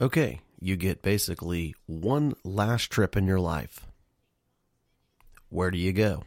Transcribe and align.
Okay, 0.00 0.40
you 0.58 0.76
get 0.76 1.02
basically 1.02 1.74
one 1.86 2.32
last 2.44 2.90
trip 2.90 3.16
in 3.16 3.26
your 3.26 3.40
life. 3.40 3.86
Where 5.50 5.70
do 5.70 5.76
you 5.76 5.92
go? 5.92 6.24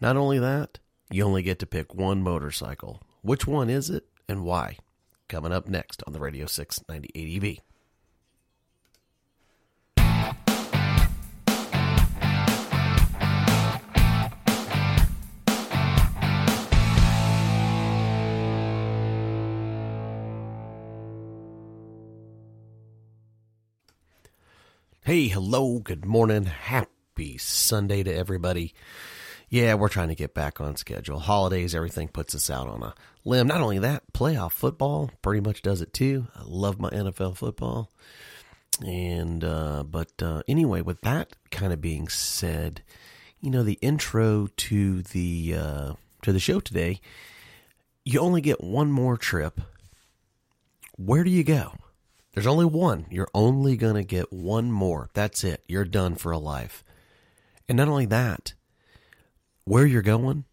Not 0.00 0.16
only 0.16 0.38
that, 0.38 0.78
you 1.10 1.24
only 1.24 1.42
get 1.42 1.58
to 1.58 1.66
pick 1.66 1.92
one 1.92 2.22
motorcycle. 2.22 3.02
Which 3.22 3.46
one 3.46 3.68
is 3.68 3.90
it 3.90 4.04
and 4.28 4.44
why? 4.44 4.76
Coming 5.28 5.52
up 5.52 5.68
next 5.68 6.04
on 6.06 6.12
the 6.12 6.20
Radio 6.20 6.46
690 6.46 7.36
ADV. 7.36 7.67
Hey, 25.08 25.28
hello, 25.28 25.78
good 25.78 26.04
morning, 26.04 26.44
happy 26.44 27.38
Sunday 27.38 28.02
to 28.02 28.14
everybody. 28.14 28.74
Yeah, 29.48 29.72
we're 29.72 29.88
trying 29.88 30.08
to 30.08 30.14
get 30.14 30.34
back 30.34 30.60
on 30.60 30.76
schedule. 30.76 31.18
Holidays, 31.18 31.74
everything 31.74 32.08
puts 32.08 32.34
us 32.34 32.50
out 32.50 32.68
on 32.68 32.82
a 32.82 32.94
limb. 33.24 33.46
Not 33.46 33.62
only 33.62 33.78
that, 33.78 34.02
playoff 34.12 34.52
football 34.52 35.10
pretty 35.22 35.40
much 35.40 35.62
does 35.62 35.80
it 35.80 35.94
too. 35.94 36.26
I 36.36 36.42
love 36.44 36.78
my 36.78 36.90
NFL 36.90 37.38
football. 37.38 37.90
And, 38.84 39.42
uh, 39.44 39.84
but, 39.84 40.12
uh, 40.20 40.42
anyway, 40.46 40.82
with 40.82 41.00
that 41.00 41.34
kind 41.50 41.72
of 41.72 41.80
being 41.80 42.08
said, 42.08 42.82
you 43.40 43.48
know, 43.48 43.62
the 43.62 43.78
intro 43.80 44.48
to 44.58 45.00
the, 45.00 45.54
uh, 45.56 45.92
to 46.20 46.34
the 46.34 46.38
show 46.38 46.60
today, 46.60 47.00
you 48.04 48.20
only 48.20 48.42
get 48.42 48.62
one 48.62 48.92
more 48.92 49.16
trip. 49.16 49.58
Where 50.98 51.24
do 51.24 51.30
you 51.30 51.44
go? 51.44 51.72
There's 52.38 52.46
only 52.46 52.66
one. 52.66 53.06
You're 53.10 53.30
only 53.34 53.76
going 53.76 53.96
to 53.96 54.04
get 54.04 54.32
one 54.32 54.70
more. 54.70 55.10
That's 55.12 55.42
it. 55.42 55.64
You're 55.66 55.84
done 55.84 56.14
for 56.14 56.30
a 56.30 56.38
life. 56.38 56.84
And 57.68 57.76
not 57.76 57.88
only 57.88 58.06
that, 58.06 58.54
where 59.64 59.84
you're 59.84 60.02
going, 60.02 60.44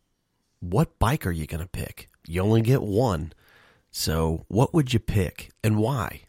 what 0.61 0.97
bike 0.97 1.27
are 1.27 1.31
you 1.31 1.45
going 1.45 1.61
to 1.61 1.69
pick? 1.69 2.09
You 2.27 2.41
only 2.41 2.63
get 2.63 2.81
one. 2.81 3.33
So, 3.91 4.45
what 4.47 4.73
would 4.73 4.95
you 4.95 4.99
pick 4.99 5.51
and 5.63 5.77
why? 5.77 6.21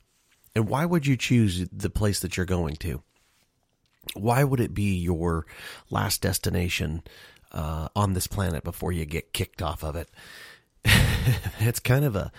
And 0.55 0.69
why 0.69 0.85
would 0.85 1.07
you 1.07 1.17
choose 1.17 1.67
the 1.73 1.89
place 1.89 2.21
that 2.21 2.37
you're 2.37 2.45
going 2.45 2.77
to? 2.77 3.03
Why 4.13 4.45
would 4.45 4.61
it 4.61 4.75
be 4.75 4.95
your 4.95 5.47
last 5.89 6.21
destination 6.21 7.03
uh, 7.51 7.89
on 7.97 8.13
this 8.13 8.27
planet 8.27 8.63
before 8.63 8.93
you 8.93 9.07
get 9.07 9.33
kicked 9.33 9.63
off 9.63 9.83
of 9.83 9.97
it? 9.97 10.11
it's 11.61 11.81
kind 11.81 12.05
of 12.05 12.15
a 12.15 12.31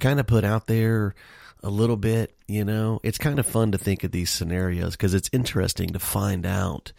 kind 0.00 0.18
of 0.18 0.26
put 0.26 0.42
out 0.42 0.66
there 0.66 1.14
a 1.62 1.70
little 1.70 1.96
bit, 1.96 2.36
you 2.46 2.64
know. 2.64 3.00
It's 3.02 3.18
kind 3.18 3.38
of 3.38 3.46
fun 3.46 3.72
to 3.72 3.78
think 3.78 4.04
of 4.04 4.12
these 4.12 4.30
scenarios 4.30 4.92
because 4.92 5.14
it's 5.14 5.30
interesting 5.32 5.90
to 5.90 5.98
find 5.98 6.46
out, 6.46 6.92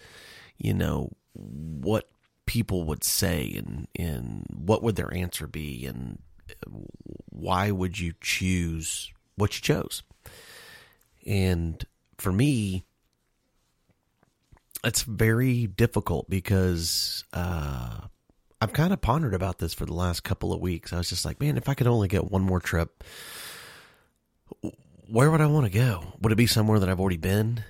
you 0.58 0.74
know, 0.74 1.12
what 1.34 2.10
people 2.46 2.84
would 2.84 3.04
say 3.04 3.54
and 3.56 3.88
and 3.98 4.46
what 4.54 4.84
would 4.84 4.96
their 4.96 5.14
answer 5.14 5.48
be 5.48 5.86
and 5.86 6.20
why 7.30 7.72
would 7.72 7.98
you 8.00 8.14
choose 8.22 9.12
what 9.36 9.56
you 9.56 9.62
chose. 9.62 10.04
And 11.26 11.84
for 12.18 12.32
me, 12.32 12.84
it's 14.84 15.04
very 15.04 15.68
difficult 15.68 16.30
because 16.30 17.24
uh, 17.34 17.98
I've 18.60 18.74
kind 18.74 18.94
of 18.94 19.02
pondered 19.02 19.34
about 19.34 19.60
this 19.60 19.74
for 19.74 19.86
the 19.86 19.94
last 19.94 20.24
couple 20.24 20.54
of 20.54 20.60
weeks. 20.60 20.94
I 20.94 20.98
was 20.98 21.10
just 21.10 21.26
like, 21.26 21.40
man, 21.40 21.58
if 21.58 21.70
I 21.70 21.74
could 21.74 21.88
only 21.88 22.08
get 22.08 22.32
one 22.32 22.42
more 22.42 22.60
trip, 22.60 23.04
where 25.08 25.30
would 25.30 25.42
I 25.42 25.48
want 25.48 25.66
to 25.66 25.72
go? 25.72 26.14
Would 26.22 26.32
it 26.32 26.38
be 26.38 26.48
somewhere 26.48 26.80
that 26.80 26.90
I've 26.90 27.00
already 27.00 27.18
been? 27.18 27.64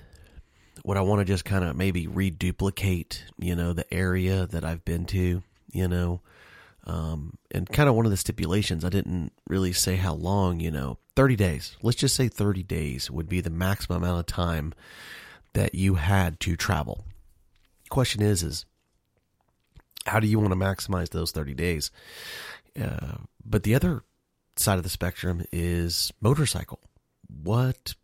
Would 0.84 0.96
I 0.96 1.02
want 1.02 1.20
to 1.20 1.24
just 1.24 1.44
kind 1.44 1.64
of 1.64 1.76
maybe 1.76 2.06
reduplicate, 2.06 3.24
you 3.38 3.54
know, 3.54 3.72
the 3.72 3.92
area 3.92 4.46
that 4.46 4.64
I've 4.64 4.84
been 4.84 5.06
to, 5.06 5.42
you 5.70 5.88
know? 5.88 6.20
Um, 6.84 7.38
and 7.52 7.68
kind 7.68 7.88
of 7.88 7.94
one 7.94 8.06
of 8.06 8.10
the 8.10 8.16
stipulations, 8.16 8.84
I 8.84 8.88
didn't 8.88 9.32
really 9.48 9.72
say 9.72 9.96
how 9.96 10.14
long, 10.14 10.58
you 10.58 10.70
know, 10.70 10.98
30 11.14 11.36
days. 11.36 11.76
Let's 11.82 11.98
just 11.98 12.16
say 12.16 12.28
30 12.28 12.62
days 12.64 13.10
would 13.10 13.28
be 13.28 13.40
the 13.40 13.50
maximum 13.50 14.02
amount 14.02 14.20
of 14.20 14.26
time 14.26 14.72
that 15.52 15.74
you 15.74 15.94
had 15.94 16.40
to 16.40 16.56
travel. 16.56 17.04
Question 17.88 18.22
is, 18.22 18.42
is 18.42 18.64
how 20.06 20.18
do 20.18 20.26
you 20.26 20.40
want 20.40 20.50
to 20.52 20.58
maximize 20.58 21.10
those 21.10 21.30
30 21.30 21.54
days? 21.54 21.90
Uh, 22.80 23.18
but 23.44 23.62
the 23.62 23.74
other 23.74 24.02
side 24.62 24.78
of 24.78 24.84
the 24.84 24.90
spectrum 24.90 25.44
is 25.52 26.12
motorcycle. 26.20 26.80
What 27.42 27.94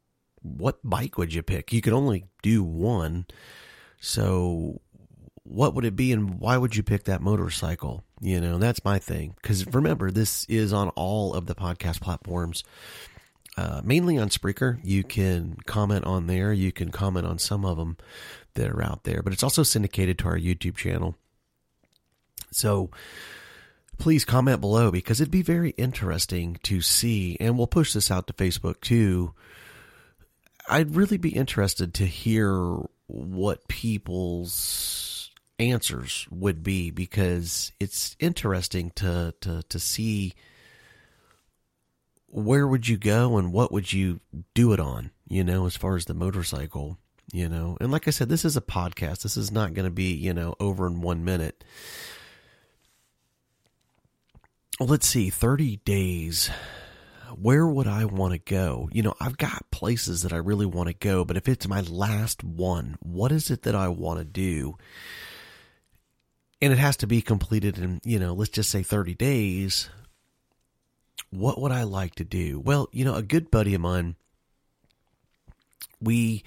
what 0.42 0.78
bike 0.84 1.18
would 1.18 1.34
you 1.34 1.42
pick? 1.42 1.72
You 1.72 1.80
could 1.80 1.92
only 1.92 2.24
do 2.42 2.62
one. 2.62 3.26
So 4.00 4.80
what 5.42 5.74
would 5.74 5.84
it 5.84 5.96
be 5.96 6.12
and 6.12 6.38
why 6.38 6.56
would 6.56 6.76
you 6.76 6.82
pick 6.82 7.04
that 7.04 7.22
motorcycle? 7.22 8.04
You 8.20 8.40
know, 8.40 8.58
that's 8.58 8.84
my 8.84 8.98
thing. 8.98 9.34
Because 9.40 9.66
remember, 9.66 10.10
this 10.10 10.44
is 10.44 10.72
on 10.72 10.88
all 10.90 11.34
of 11.34 11.46
the 11.46 11.54
podcast 11.54 12.00
platforms, 12.00 12.64
uh, 13.56 13.80
mainly 13.84 14.18
on 14.18 14.28
Spreaker. 14.28 14.78
You 14.84 15.02
can 15.02 15.56
comment 15.66 16.04
on 16.04 16.26
there. 16.26 16.52
You 16.52 16.72
can 16.72 16.90
comment 16.90 17.26
on 17.26 17.38
some 17.38 17.64
of 17.64 17.76
them 17.76 17.96
that 18.54 18.70
are 18.70 18.82
out 18.82 19.04
there, 19.04 19.22
but 19.22 19.32
it's 19.32 19.42
also 19.42 19.62
syndicated 19.62 20.18
to 20.18 20.26
our 20.26 20.38
YouTube 20.38 20.76
channel. 20.76 21.16
So 22.50 22.90
please 23.98 24.24
comment 24.24 24.60
below 24.60 24.90
because 24.90 25.20
it'd 25.20 25.30
be 25.30 25.42
very 25.42 25.70
interesting 25.70 26.58
to 26.62 26.80
see, 26.80 27.36
and 27.40 27.56
we'll 27.56 27.66
push 27.66 27.92
this 27.92 28.10
out 28.10 28.26
to 28.26 28.32
Facebook 28.32 28.80
too. 28.80 29.34
I'd 30.68 30.94
really 30.94 31.16
be 31.16 31.30
interested 31.30 31.94
to 31.94 32.06
hear 32.06 32.76
what 33.06 33.68
people's 33.68 35.30
answers 35.58 36.26
would 36.30 36.62
be 36.62 36.90
because 36.90 37.72
it's 37.80 38.14
interesting 38.20 38.90
to 38.90 39.34
to 39.40 39.62
to 39.68 39.78
see 39.80 40.34
where 42.26 42.68
would 42.68 42.86
you 42.86 42.96
go 42.96 43.38
and 43.38 43.52
what 43.52 43.72
would 43.72 43.92
you 43.92 44.20
do 44.54 44.72
it 44.72 44.78
on 44.78 45.10
you 45.26 45.42
know 45.42 45.66
as 45.66 45.76
far 45.76 45.96
as 45.96 46.04
the 46.04 46.14
motorcycle 46.14 46.98
you 47.32 47.48
know. 47.48 47.76
And 47.80 47.90
like 47.92 48.08
i 48.08 48.10
said 48.10 48.28
this 48.28 48.44
is 48.44 48.56
a 48.56 48.62
podcast. 48.62 49.22
This 49.22 49.36
is 49.36 49.50
not 49.50 49.74
going 49.74 49.84
to 49.84 49.90
be 49.90 50.14
you 50.14 50.32
know 50.32 50.54
over 50.60 50.86
in 50.86 51.00
1 51.00 51.24
minute 51.24 51.64
let's 54.80 55.08
see 55.08 55.30
30 55.30 55.76
days 55.84 56.50
where 57.40 57.66
would 57.66 57.86
I 57.86 58.04
want 58.04 58.32
to 58.32 58.38
go? 58.38 58.88
You 58.92 59.02
know, 59.02 59.14
I've 59.20 59.36
got 59.36 59.70
places 59.70 60.22
that 60.22 60.32
I 60.32 60.36
really 60.36 60.66
want 60.66 60.88
to 60.88 60.94
go, 60.94 61.24
but 61.24 61.36
if 61.36 61.48
it's 61.48 61.68
my 61.68 61.82
last 61.82 62.42
one, 62.42 62.96
what 63.00 63.32
is 63.32 63.50
it 63.50 63.62
that 63.62 63.74
I 63.74 63.88
want 63.88 64.18
to 64.18 64.24
do? 64.24 64.76
And 66.60 66.72
it 66.72 66.78
has 66.78 66.96
to 66.98 67.06
be 67.06 67.22
completed 67.22 67.78
in, 67.78 68.00
you 68.04 68.18
know, 68.18 68.32
let's 68.32 68.50
just 68.50 68.70
say 68.70 68.82
30 68.82 69.14
days. 69.14 69.88
What 71.30 71.60
would 71.60 71.72
I 71.72 71.84
like 71.84 72.16
to 72.16 72.24
do? 72.24 72.58
Well, 72.58 72.88
you 72.92 73.04
know, 73.04 73.14
a 73.14 73.22
good 73.22 73.50
buddy 73.50 73.74
of 73.74 73.80
mine, 73.80 74.16
we 76.00 76.42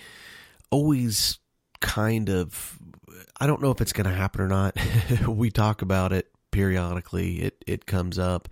always 0.70 1.40
kind 1.80 2.30
of, 2.30 2.78
I 3.40 3.48
don't 3.48 3.62
know 3.62 3.72
if 3.72 3.80
it's 3.80 3.94
going 3.94 4.10
to 4.10 4.16
happen 4.16 4.42
or 4.42 4.48
not. 4.48 4.76
we 5.28 5.52
talk 5.52 5.82
about 5.82 6.12
it 6.12 6.32
periodically. 6.52 7.42
It, 7.42 7.64
it 7.66 7.86
comes 7.86 8.20
up, 8.20 8.50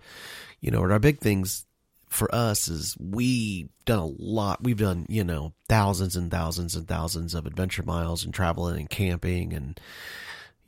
you 0.60 0.70
know, 0.70 0.82
and 0.82 0.92
our 0.92 0.98
big 0.98 1.18
things 1.18 1.66
for 2.08 2.32
us 2.34 2.68
is 2.68 2.96
we've 2.98 3.68
done 3.84 4.00
a 4.00 4.06
lot. 4.06 4.62
We've 4.62 4.76
done, 4.76 5.06
you 5.08 5.24
know, 5.24 5.52
thousands 5.68 6.16
and 6.16 6.30
thousands 6.30 6.74
and 6.74 6.88
thousands 6.88 7.34
of 7.34 7.46
adventure 7.46 7.84
miles 7.84 8.24
and 8.24 8.34
traveling 8.34 8.80
and 8.80 8.90
camping 8.90 9.52
and, 9.52 9.78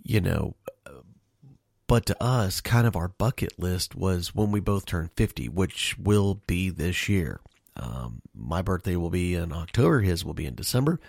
you 0.04 0.20
know, 0.20 0.54
but 1.92 2.06
to 2.06 2.22
us, 2.22 2.62
kind 2.62 2.86
of 2.86 2.96
our 2.96 3.08
bucket 3.08 3.58
list 3.58 3.94
was 3.94 4.34
when 4.34 4.50
we 4.50 4.60
both 4.60 4.86
turned 4.86 5.10
50, 5.14 5.50
which 5.50 5.94
will 5.98 6.40
be 6.46 6.70
this 6.70 7.06
year. 7.06 7.40
Um, 7.76 8.22
my 8.34 8.62
birthday 8.62 8.96
will 8.96 9.10
be 9.10 9.34
in 9.34 9.52
October. 9.52 10.00
His 10.00 10.24
will 10.24 10.32
be 10.32 10.46
in 10.46 10.54
December. 10.54 11.00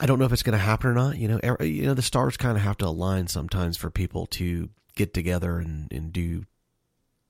I 0.00 0.06
don't 0.06 0.18
know 0.18 0.24
if 0.24 0.32
it's 0.32 0.42
going 0.42 0.56
to 0.58 0.64
happen 0.64 0.88
or 0.88 0.94
not. 0.94 1.18
You 1.18 1.28
know, 1.28 1.40
every, 1.42 1.68
you 1.68 1.82
know, 1.82 1.92
the 1.92 2.00
stars 2.00 2.38
kind 2.38 2.56
of 2.56 2.62
have 2.62 2.78
to 2.78 2.86
align 2.86 3.26
sometimes 3.26 3.76
for 3.76 3.90
people 3.90 4.24
to 4.26 4.70
get 4.98 5.14
together 5.14 5.58
and, 5.58 5.90
and 5.92 6.12
do 6.12 6.44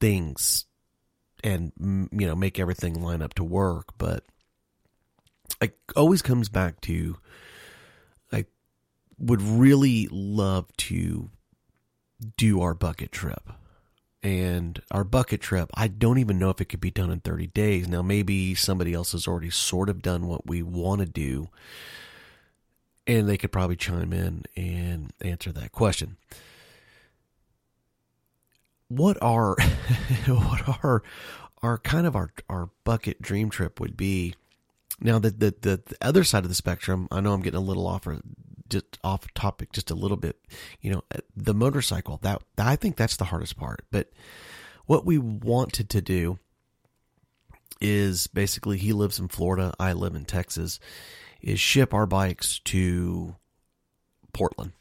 things 0.00 0.66
and 1.44 1.72
you 1.80 2.26
know 2.26 2.34
make 2.34 2.58
everything 2.58 3.00
line 3.00 3.22
up 3.22 3.34
to 3.34 3.44
work 3.44 3.96
but 3.96 4.24
it 5.60 5.78
always 5.96 6.22
comes 6.22 6.48
back 6.48 6.80
to 6.80 7.16
I 8.32 8.46
would 9.18 9.42
really 9.42 10.08
love 10.10 10.66
to 10.76 11.30
do 12.36 12.60
our 12.60 12.74
bucket 12.74 13.12
trip. 13.12 13.50
And 14.22 14.82
our 14.90 15.04
bucket 15.04 15.40
trip, 15.40 15.70
I 15.74 15.86
don't 15.86 16.18
even 16.18 16.38
know 16.38 16.50
if 16.50 16.60
it 16.60 16.64
could 16.66 16.80
be 16.80 16.90
done 16.90 17.10
in 17.10 17.20
30 17.20 17.46
days. 17.48 17.86
Now, 17.86 18.02
maybe 18.02 18.54
somebody 18.56 18.92
else 18.92 19.12
has 19.12 19.28
already 19.28 19.50
sort 19.50 19.88
of 19.88 20.02
done 20.02 20.26
what 20.26 20.44
we 20.44 20.60
want 20.62 21.00
to 21.00 21.06
do, 21.06 21.48
and 23.06 23.28
they 23.28 23.36
could 23.36 23.52
probably 23.52 23.76
chime 23.76 24.12
in 24.12 24.44
and 24.56 25.12
answer 25.20 25.52
that 25.52 25.70
question. 25.70 26.16
What 28.88 29.19
are 29.23 29.56
what 30.26 30.85
are 30.85 31.02
our 31.62 31.79
kind 31.79 32.06
of 32.06 32.17
our 32.17 32.31
our 32.49 32.70
bucket 32.85 33.20
dream 33.20 33.50
trip 33.50 33.81
would 33.81 33.96
be? 33.96 34.35
Now, 35.00 35.19
the, 35.19 35.31
the 35.31 35.55
the 35.61 35.82
the 35.87 35.96
other 36.00 36.25
side 36.25 36.44
of 36.44 36.49
the 36.49 36.55
spectrum, 36.55 37.08
I 37.11 37.20
know 37.20 37.32
I'm 37.32 37.43
getting 37.43 37.58
a 37.58 37.62
little 37.62 37.87
off 37.87 38.06
or 38.06 38.20
just 38.69 38.99
off 39.02 39.32
topic 39.35 39.73
just 39.73 39.90
a 39.90 39.94
little 39.94 40.17
bit. 40.17 40.37
You 40.81 40.93
know, 40.93 41.05
eh, 41.14 41.20
the 41.37 41.55
motorcycle 41.55 42.19
that 42.23 42.43
I 42.56 42.76
think 42.76 42.96
that's 42.96 43.17
the 43.17 43.26
hardest 43.26 43.56
part. 43.56 43.85
But 43.90 44.11
what 44.87 45.05
we 45.05 45.19
wanted 45.19 45.90
to 45.90 46.00
do 46.00 46.38
is 47.81 48.26
basically 48.26 48.79
he 48.79 48.93
lives 48.93 49.19
in 49.19 49.29
Florida, 49.29 49.75
I 49.79 49.93
live 49.93 50.14
in 50.14 50.25
Texas, 50.25 50.81
is 51.40 51.61
ship 51.61 51.94
our 51.94 52.06
bikes 52.06 52.58
to 52.64 53.37
Portland. 54.32 54.73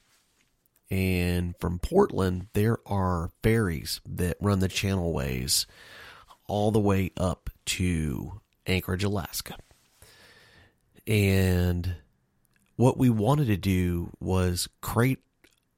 And 0.90 1.56
from 1.60 1.80
Portland, 1.80 2.48
there 2.54 2.78
are 2.86 3.32
ferries 3.44 4.00
that 4.06 4.38
run 4.40 4.60
the 4.60 4.70
channelways 4.70 5.66
all 6.48 6.72
the 6.72 6.80
way 6.80 7.12
up 7.18 7.50
to 7.66 8.40
Anchorage, 8.66 9.04
Alaska. 9.04 9.56
And 11.06 11.96
what 12.78 12.98
we 12.98 13.10
wanted 13.10 13.48
to 13.48 13.58
do 13.58 14.12
was 14.20 14.70
create 14.82 15.20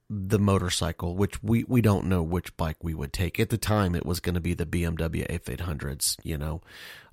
the 0.10 0.40
motorcycle, 0.40 1.16
which 1.16 1.42
we, 1.44 1.64
we 1.66 1.82
don't 1.82 2.08
know 2.08 2.24
which 2.24 2.56
bike 2.58 2.78
we 2.82 2.94
would 2.94 3.14
take. 3.14 3.40
At 3.40 3.50
the 3.50 3.58
time, 3.58 3.96
it 3.96 4.06
was 4.06 4.20
going 4.20 4.36
to 4.36 4.42
be 4.42 4.54
the 4.54 4.66
BMW 4.66 5.28
F800s, 5.28 6.18
you 6.24 6.38
know, 6.38 6.62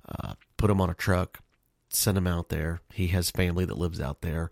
uh, 0.07 0.33
put 0.57 0.67
them 0.67 0.81
on 0.81 0.89
a 0.89 0.95
truck, 0.95 1.39
send 1.89 2.17
him 2.17 2.27
out 2.27 2.49
there. 2.49 2.81
He 2.91 3.07
has 3.07 3.29
family 3.29 3.65
that 3.65 3.77
lives 3.77 4.01
out 4.01 4.21
there. 4.21 4.49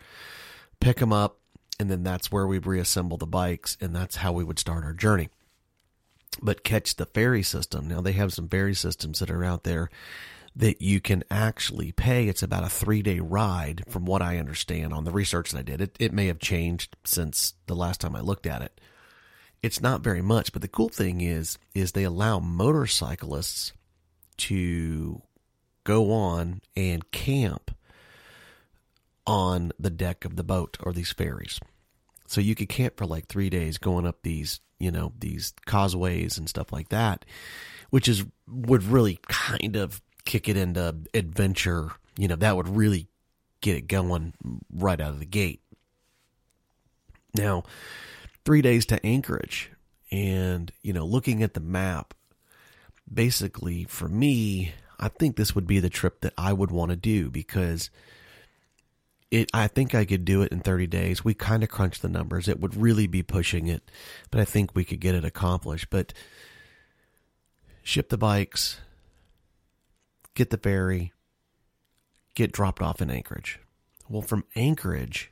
Pick 0.79 0.99
him 0.99 1.11
up, 1.11 1.39
and 1.79 1.89
then 1.89 2.03
that's 2.03 2.31
where 2.31 2.47
we'd 2.47 2.65
reassemble 2.65 3.17
the 3.17 3.27
bikes, 3.27 3.77
and 3.81 3.95
that's 3.95 4.17
how 4.17 4.31
we 4.31 4.43
would 4.43 4.59
start 4.59 4.83
our 4.83 4.93
journey. 4.93 5.29
But 6.41 6.63
catch 6.63 6.95
the 6.95 7.05
ferry 7.05 7.43
system. 7.43 7.87
Now, 7.87 8.01
they 8.01 8.13
have 8.13 8.33
some 8.33 8.49
ferry 8.49 8.75
systems 8.75 9.19
that 9.19 9.31
are 9.31 9.43
out 9.43 9.63
there 9.63 9.89
that 10.55 10.81
you 10.81 11.01
can 11.01 11.23
actually 11.29 11.91
pay. 11.91 12.27
It's 12.27 12.43
about 12.43 12.63
a 12.63 12.69
three 12.69 13.01
day 13.01 13.19
ride, 13.19 13.83
from 13.89 14.05
what 14.05 14.21
I 14.21 14.37
understand 14.37 14.93
on 14.93 15.03
the 15.03 15.11
research 15.11 15.51
that 15.51 15.59
I 15.59 15.63
did. 15.63 15.81
It, 15.81 15.95
it 15.99 16.13
may 16.13 16.27
have 16.27 16.39
changed 16.39 16.95
since 17.03 17.53
the 17.67 17.75
last 17.75 18.01
time 18.01 18.15
I 18.15 18.21
looked 18.21 18.45
at 18.45 18.61
it. 18.61 18.79
It's 19.61 19.81
not 19.81 20.01
very 20.01 20.21
much, 20.21 20.53
but 20.53 20.61
the 20.61 20.67
cool 20.67 20.89
thing 20.89 21.21
is, 21.21 21.57
is 21.73 21.91
they 21.91 22.03
allow 22.03 22.39
motorcyclists 22.39 23.73
to 24.37 25.21
go 25.83 26.11
on 26.11 26.61
and 26.75 27.09
camp 27.11 27.71
on 29.27 29.71
the 29.79 29.89
deck 29.89 30.25
of 30.25 30.35
the 30.35 30.43
boat 30.43 30.77
or 30.81 30.93
these 30.93 31.11
ferries. 31.11 31.59
So 32.27 32.41
you 32.41 32.55
could 32.55 32.69
camp 32.69 32.97
for 32.97 33.05
like 33.05 33.27
three 33.27 33.49
days 33.49 33.77
going 33.77 34.05
up 34.05 34.21
these, 34.23 34.59
you 34.79 34.91
know, 34.91 35.13
these 35.19 35.53
causeways 35.65 36.37
and 36.37 36.49
stuff 36.49 36.71
like 36.71 36.89
that, 36.89 37.25
which 37.89 38.07
is 38.07 38.25
would 38.47 38.83
really 38.83 39.19
kind 39.27 39.75
of 39.75 40.01
kick 40.25 40.49
it 40.49 40.57
into 40.57 40.95
adventure, 41.13 41.91
you 42.17 42.27
know, 42.27 42.35
that 42.35 42.55
would 42.55 42.67
really 42.67 43.07
get 43.61 43.77
it 43.77 43.87
going 43.87 44.33
right 44.73 44.99
out 44.99 45.11
of 45.11 45.19
the 45.19 45.25
gate. 45.25 45.61
Now, 47.35 47.63
three 48.43 48.61
days 48.61 48.85
to 48.87 49.05
Anchorage, 49.05 49.71
and, 50.11 50.71
you 50.81 50.93
know, 50.93 51.05
looking 51.05 51.43
at 51.43 51.53
the 51.53 51.59
map, 51.59 52.13
basically 53.11 53.83
for 53.85 54.07
me, 54.07 54.73
I 54.99 55.09
think 55.09 55.35
this 55.35 55.53
would 55.53 55.67
be 55.67 55.79
the 55.79 55.89
trip 55.89 56.21
that 56.21 56.33
I 56.37 56.53
would 56.53 56.71
want 56.71 56.91
to 56.91 56.95
do 56.95 57.29
because 57.29 57.89
it 59.31 59.49
I 59.53 59.67
think 59.67 59.95
I 59.95 60.05
could 60.05 60.25
do 60.25 60.41
it 60.41 60.51
in 60.51 60.59
30 60.59 60.87
days. 60.87 61.23
We 61.25 61.33
kind 61.33 61.63
of 61.63 61.69
crunched 61.69 62.01
the 62.01 62.09
numbers. 62.09 62.47
It 62.47 62.59
would 62.59 62.75
really 62.75 63.07
be 63.07 63.23
pushing 63.23 63.67
it, 63.67 63.89
but 64.31 64.39
I 64.39 64.45
think 64.45 64.73
we 64.73 64.85
could 64.85 64.99
get 64.99 65.15
it 65.15 65.25
accomplished. 65.25 65.89
But 65.89 66.13
ship 67.83 68.09
the 68.09 68.17
bikes, 68.17 68.79
get 70.35 70.49
the 70.49 70.57
ferry, 70.57 71.13
get 72.35 72.51
dropped 72.51 72.81
off 72.81 73.01
in 73.01 73.09
Anchorage. 73.09 73.59
Well, 74.07 74.21
from 74.21 74.45
Anchorage, 74.55 75.31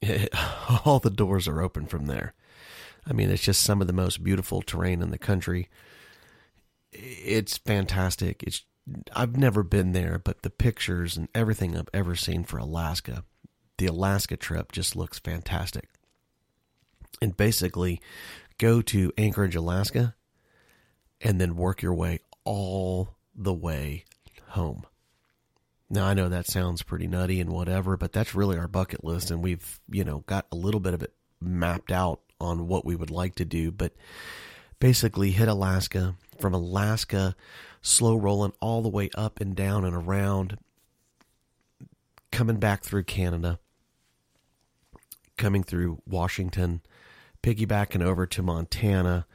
it, 0.00 0.30
all 0.84 0.98
the 0.98 1.10
doors 1.10 1.46
are 1.46 1.60
open 1.60 1.86
from 1.86 2.06
there. 2.06 2.34
I 3.06 3.12
mean, 3.12 3.30
it's 3.30 3.42
just 3.42 3.62
some 3.62 3.80
of 3.80 3.86
the 3.86 3.92
most 3.92 4.22
beautiful 4.22 4.62
terrain 4.62 5.02
in 5.02 5.10
the 5.10 5.18
country. 5.18 5.68
It's 6.92 7.58
fantastic. 7.58 8.42
It's 8.42 8.62
I've 9.14 9.36
never 9.36 9.62
been 9.62 9.92
there, 9.92 10.18
but 10.18 10.42
the 10.42 10.50
pictures 10.50 11.16
and 11.16 11.28
everything 11.34 11.76
I've 11.76 11.88
ever 11.94 12.16
seen 12.16 12.44
for 12.44 12.58
Alaska, 12.58 13.24
the 13.78 13.86
Alaska 13.86 14.36
trip 14.36 14.72
just 14.72 14.96
looks 14.96 15.18
fantastic. 15.18 15.88
And 17.20 17.36
basically, 17.36 18.00
go 18.58 18.82
to 18.82 19.12
Anchorage, 19.16 19.54
Alaska, 19.54 20.14
and 21.20 21.40
then 21.40 21.56
work 21.56 21.82
your 21.82 21.94
way 21.94 22.18
all 22.44 23.16
the 23.34 23.54
way 23.54 24.04
home. 24.48 24.84
Now 25.88 26.06
I 26.06 26.14
know 26.14 26.28
that 26.28 26.46
sounds 26.46 26.82
pretty 26.82 27.06
nutty 27.06 27.40
and 27.40 27.50
whatever, 27.50 27.96
but 27.96 28.12
that's 28.12 28.34
really 28.34 28.58
our 28.58 28.68
bucket 28.68 29.04
list 29.04 29.30
and 29.30 29.42
we've, 29.42 29.78
you 29.90 30.04
know, 30.04 30.24
got 30.26 30.46
a 30.50 30.56
little 30.56 30.80
bit 30.80 30.94
of 30.94 31.02
it 31.02 31.12
mapped 31.40 31.92
out 31.92 32.20
on 32.40 32.66
what 32.66 32.84
we 32.84 32.96
would 32.96 33.10
like 33.10 33.34
to 33.36 33.44
do, 33.44 33.70
but 33.70 33.92
basically 34.80 35.30
hit 35.30 35.48
Alaska, 35.48 36.16
from 36.40 36.54
Alaska 36.54 37.36
slow 37.82 38.16
rolling 38.16 38.52
all 38.60 38.80
the 38.80 38.88
way 38.88 39.10
up 39.14 39.40
and 39.40 39.54
down 39.54 39.84
and 39.84 39.94
around 39.94 40.58
coming 42.30 42.56
back 42.56 42.82
through 42.82 43.04
Canada, 43.04 43.58
coming 45.36 45.62
through 45.62 46.00
Washington, 46.06 46.80
piggybacking 47.42 48.02
over 48.02 48.26
to 48.26 48.42
Montana, 48.42 49.26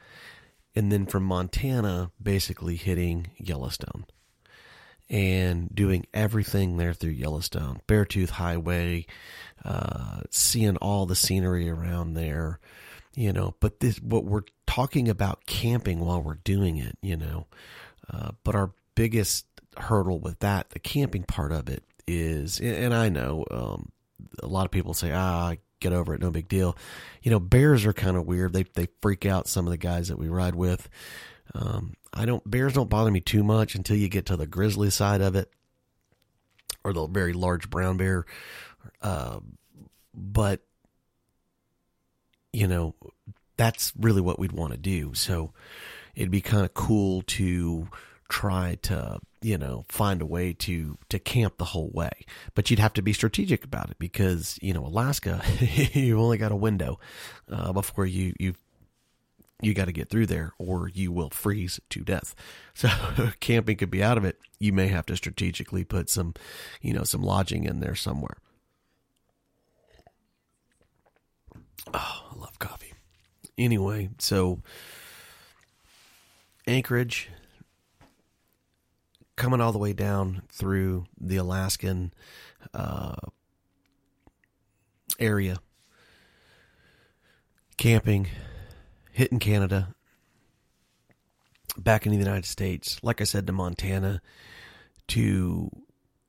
and 0.74 0.90
then 0.90 1.06
from 1.06 1.24
Montana, 1.24 2.10
basically 2.20 2.76
hitting 2.76 3.28
Yellowstone 3.36 4.06
and 5.10 5.74
doing 5.74 6.06
everything 6.12 6.76
there 6.76 6.92
through 6.92 7.12
Yellowstone, 7.12 7.80
Beartooth 7.88 8.30
Highway, 8.30 9.06
uh, 9.64 10.20
seeing 10.30 10.76
all 10.76 11.06
the 11.06 11.14
scenery 11.14 11.68
around 11.68 12.14
there, 12.14 12.60
you 13.14 13.32
know. 13.32 13.54
But 13.60 13.80
this, 13.80 13.98
what 13.98 14.24
we're 14.24 14.42
talking 14.66 15.08
about 15.08 15.46
camping 15.46 16.00
while 16.00 16.22
we're 16.22 16.34
doing 16.34 16.76
it, 16.76 16.96
you 17.00 17.16
know. 17.16 17.46
Uh, 18.12 18.30
but 18.44 18.54
our 18.54 18.72
biggest 18.94 19.46
hurdle 19.76 20.18
with 20.18 20.38
that, 20.40 20.70
the 20.70 20.78
camping 20.78 21.24
part 21.24 21.52
of 21.52 21.68
it, 21.68 21.82
is, 22.06 22.60
and 22.60 22.94
I 22.94 23.08
know 23.10 23.44
um, 23.50 23.92
a 24.42 24.46
lot 24.46 24.64
of 24.64 24.70
people 24.70 24.94
say, 24.94 25.12
ah, 25.12 25.54
get 25.80 25.92
over 25.92 26.14
it, 26.14 26.20
no 26.20 26.30
big 26.30 26.48
deal. 26.48 26.76
You 27.22 27.30
know, 27.30 27.40
bears 27.40 27.86
are 27.86 27.92
kind 27.92 28.16
of 28.16 28.26
weird. 28.26 28.52
They 28.52 28.64
they 28.64 28.88
freak 29.00 29.26
out 29.26 29.48
some 29.48 29.66
of 29.66 29.70
the 29.70 29.76
guys 29.76 30.08
that 30.08 30.18
we 30.18 30.28
ride 30.28 30.54
with. 30.54 30.88
Um, 31.54 31.94
I 32.12 32.24
don't 32.24 32.48
bears 32.48 32.72
don't 32.72 32.90
bother 32.90 33.10
me 33.10 33.20
too 33.20 33.44
much 33.44 33.74
until 33.74 33.96
you 33.96 34.08
get 34.08 34.26
to 34.26 34.36
the 34.36 34.46
grizzly 34.46 34.90
side 34.90 35.20
of 35.20 35.36
it, 35.36 35.50
or 36.84 36.92
the 36.92 37.06
very 37.06 37.32
large 37.32 37.70
brown 37.70 37.96
bear. 37.96 38.26
Uh, 39.02 39.40
but 40.14 40.62
you 42.52 42.66
know, 42.66 42.94
that's 43.56 43.92
really 43.98 44.20
what 44.20 44.38
we'd 44.38 44.52
want 44.52 44.72
to 44.72 44.78
do. 44.78 45.14
So 45.14 45.52
it'd 46.18 46.32
be 46.32 46.40
kind 46.40 46.64
of 46.64 46.74
cool 46.74 47.22
to 47.22 47.88
try 48.28 48.76
to 48.82 49.18
you 49.40 49.56
know 49.56 49.86
find 49.88 50.20
a 50.20 50.26
way 50.26 50.52
to 50.52 50.98
to 51.08 51.18
camp 51.18 51.56
the 51.56 51.64
whole 51.64 51.90
way. 51.94 52.10
But 52.54 52.68
you'd 52.68 52.80
have 52.80 52.92
to 52.94 53.02
be 53.02 53.12
strategic 53.12 53.64
about 53.64 53.90
it 53.90 53.98
because 53.98 54.58
you 54.60 54.74
know 54.74 54.84
alaska 54.84 55.40
you've 55.60 56.18
only 56.18 56.36
got 56.36 56.52
a 56.52 56.56
window 56.56 56.98
uh, 57.50 57.72
before 57.72 58.04
you 58.04 58.34
you 58.38 58.54
you 59.62 59.74
got 59.74 59.86
to 59.86 59.92
get 59.92 60.08
through 60.08 60.26
there 60.26 60.52
or 60.58 60.88
you 60.88 61.10
will 61.10 61.30
freeze 61.30 61.80
to 61.90 62.00
death. 62.02 62.34
So 62.74 62.88
camping 63.40 63.76
could 63.76 63.90
be 63.90 64.04
out 64.04 64.18
of 64.18 64.24
it. 64.24 64.38
You 64.60 64.72
may 64.72 64.86
have 64.88 65.06
to 65.06 65.16
strategically 65.16 65.84
put 65.84 66.10
some 66.10 66.34
you 66.82 66.92
know 66.92 67.04
some 67.04 67.22
lodging 67.22 67.64
in 67.64 67.78
there 67.78 67.94
somewhere. 67.94 68.38
Oh 71.94 72.24
i 72.32 72.38
love 72.38 72.58
coffee. 72.58 72.92
Anyway 73.56 74.10
so 74.18 74.60
anchorage 76.68 77.30
coming 79.36 79.60
all 79.60 79.72
the 79.72 79.78
way 79.78 79.94
down 79.94 80.42
through 80.50 81.06
the 81.18 81.36
Alaskan 81.36 82.12
uh, 82.74 83.16
area, 85.18 85.58
camping, 87.78 88.28
hitting 89.12 89.38
Canada, 89.38 89.94
back 91.76 92.04
into 92.04 92.18
the 92.18 92.24
United 92.24 92.44
States, 92.44 92.98
like 93.02 93.20
I 93.20 93.24
said, 93.24 93.46
to 93.46 93.52
Montana, 93.52 94.20
to 95.08 95.70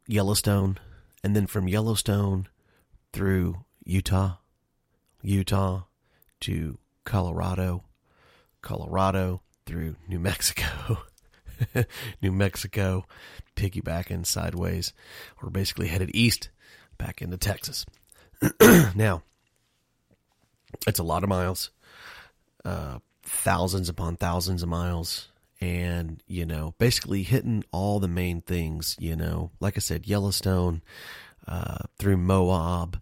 Yellowstone, 0.07 0.77
and 1.21 1.35
then 1.35 1.47
from 1.47 1.67
Yellowstone 1.67 2.47
through 3.11 3.65
Utah, 3.83 4.37
Utah 5.21 5.83
to 6.41 6.77
Colorado, 7.03 7.83
Colorado 8.61 9.41
through 9.69 9.95
New 10.07 10.17
Mexico, 10.17 11.03
New 12.23 12.31
Mexico, 12.31 13.05
piggybacking 13.55 14.25
sideways. 14.25 14.93
We're 15.39 15.51
basically 15.51 15.89
headed 15.89 16.09
east 16.15 16.49
back 16.97 17.21
into 17.21 17.37
Texas. 17.37 17.85
now, 18.95 19.21
it's 20.87 20.97
a 20.97 21.03
lot 21.03 21.21
of 21.21 21.29
miles, 21.29 21.69
uh, 22.65 22.97
thousands 23.21 23.89
upon 23.89 24.15
thousands 24.17 24.63
of 24.63 24.69
miles. 24.69 25.27
And, 25.61 26.23
you 26.25 26.47
know, 26.47 26.73
basically 26.79 27.21
hitting 27.21 27.63
all 27.71 27.99
the 27.99 28.07
main 28.07 28.41
things, 28.41 28.95
you 28.97 29.15
know, 29.15 29.51
like 29.59 29.77
I 29.77 29.81
said, 29.81 30.07
Yellowstone, 30.07 30.81
uh, 31.47 31.83
through 31.99 32.17
Moab, 32.17 32.99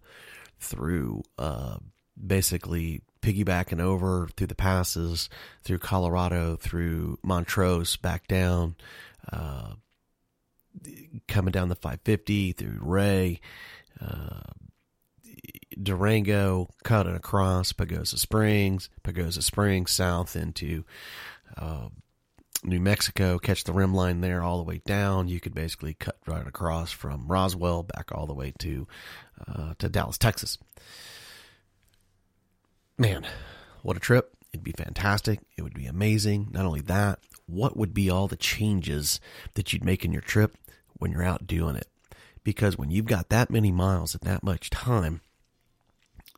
through, 0.60 1.22
uh, 1.38 1.78
basically 2.26 3.00
piggybacking 3.20 3.80
over 3.80 4.28
through 4.36 4.46
the 4.46 4.54
passes, 4.54 5.28
through 5.62 5.78
Colorado, 5.78 6.56
through 6.56 7.18
Montrose, 7.22 7.96
back 7.96 8.26
down, 8.26 8.76
uh, 9.32 9.74
coming 11.26 11.52
down 11.52 11.68
the 11.68 11.74
550 11.74 12.52
through 12.52 12.78
Ouray, 12.82 13.40
uh, 14.00 14.40
Durango, 15.80 16.68
cutting 16.82 17.14
across 17.14 17.72
Pagosa 17.72 18.18
Springs, 18.18 18.90
Pagosa 19.02 19.42
Springs 19.42 19.92
south 19.92 20.34
into 20.34 20.84
uh, 21.56 21.88
New 22.64 22.80
Mexico, 22.80 23.38
catch 23.38 23.64
the 23.64 23.72
rim 23.72 23.94
line 23.94 24.20
there 24.20 24.42
all 24.42 24.58
the 24.58 24.64
way 24.64 24.80
down. 24.84 25.28
You 25.28 25.40
could 25.40 25.54
basically 25.54 25.94
cut 25.94 26.16
right 26.26 26.46
across 26.46 26.90
from 26.90 27.28
Roswell 27.28 27.84
back 27.84 28.10
all 28.12 28.26
the 28.26 28.34
way 28.34 28.52
to 28.58 28.88
uh, 29.46 29.74
to 29.78 29.88
Dallas, 29.88 30.18
Texas. 30.18 30.58
Man, 33.00 33.24
what 33.82 33.96
a 33.96 34.00
trip! 34.00 34.34
It'd 34.52 34.64
be 34.64 34.72
fantastic. 34.72 35.38
It 35.56 35.62
would 35.62 35.74
be 35.74 35.86
amazing. 35.86 36.48
Not 36.50 36.64
only 36.64 36.80
that, 36.80 37.20
what 37.46 37.76
would 37.76 37.94
be 37.94 38.10
all 38.10 38.26
the 38.26 38.36
changes 38.36 39.20
that 39.54 39.72
you'd 39.72 39.84
make 39.84 40.04
in 40.04 40.12
your 40.12 40.20
trip 40.20 40.56
when 40.94 41.12
you're 41.12 41.22
out 41.22 41.46
doing 41.46 41.76
it? 41.76 41.86
Because 42.42 42.76
when 42.76 42.90
you've 42.90 43.06
got 43.06 43.28
that 43.28 43.50
many 43.50 43.70
miles 43.70 44.16
at 44.16 44.22
that 44.22 44.42
much 44.42 44.68
time, 44.68 45.20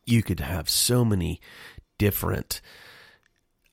you 0.05 0.23
could 0.23 0.41
have 0.41 0.69
so 0.69 1.03
many 1.03 1.41
different 1.97 2.61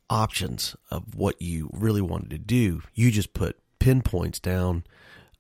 options 0.09 0.77
of 0.89 1.13
what 1.13 1.41
you 1.41 1.69
really 1.73 2.01
wanted 2.01 2.29
to 2.29 2.37
do. 2.37 2.83
You 2.93 3.11
just 3.11 3.33
put 3.33 3.59
pinpoints 3.79 4.39
down 4.39 4.85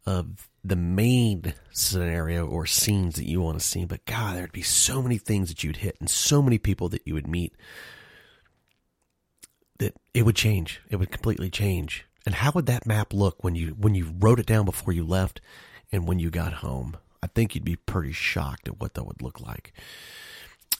of 0.05 0.49
the 0.67 0.75
main 0.75 1.53
scenario 1.71 2.45
or 2.45 2.65
scenes 2.65 3.15
that 3.15 3.27
you 3.27 3.41
want 3.41 3.59
to 3.59 3.65
see. 3.65 3.85
But 3.85 4.05
God, 4.05 4.35
there'd 4.35 4.51
be 4.51 4.61
so 4.61 5.01
many 5.01 5.17
things 5.17 5.49
that 5.49 5.63
you'd 5.63 5.77
hit 5.77 5.97
and 5.99 6.09
so 6.09 6.41
many 6.41 6.57
people 6.57 6.89
that 6.89 7.03
you 7.05 7.13
would 7.13 7.27
meet 7.27 7.53
that 9.79 9.95
it 10.13 10.23
would 10.23 10.35
change. 10.35 10.81
It 10.89 10.97
would 10.97 11.11
completely 11.11 11.49
change. 11.49 12.05
And 12.25 12.35
how 12.35 12.51
would 12.51 12.65
that 12.65 12.85
map 12.85 13.13
look 13.13 13.43
when 13.43 13.55
you 13.55 13.69
when 13.69 13.95
you 13.95 14.13
wrote 14.19 14.39
it 14.39 14.45
down 14.45 14.65
before 14.65 14.93
you 14.93 15.05
left 15.05 15.39
and 15.91 16.07
when 16.07 16.19
you 16.19 16.29
got 16.29 16.53
home? 16.53 16.97
I 17.23 17.27
think 17.27 17.55
you'd 17.55 17.63
be 17.63 17.77
pretty 17.77 18.11
shocked 18.11 18.67
at 18.67 18.79
what 18.79 18.93
that 18.95 19.05
would 19.05 19.21
look 19.21 19.39
like 19.39 19.73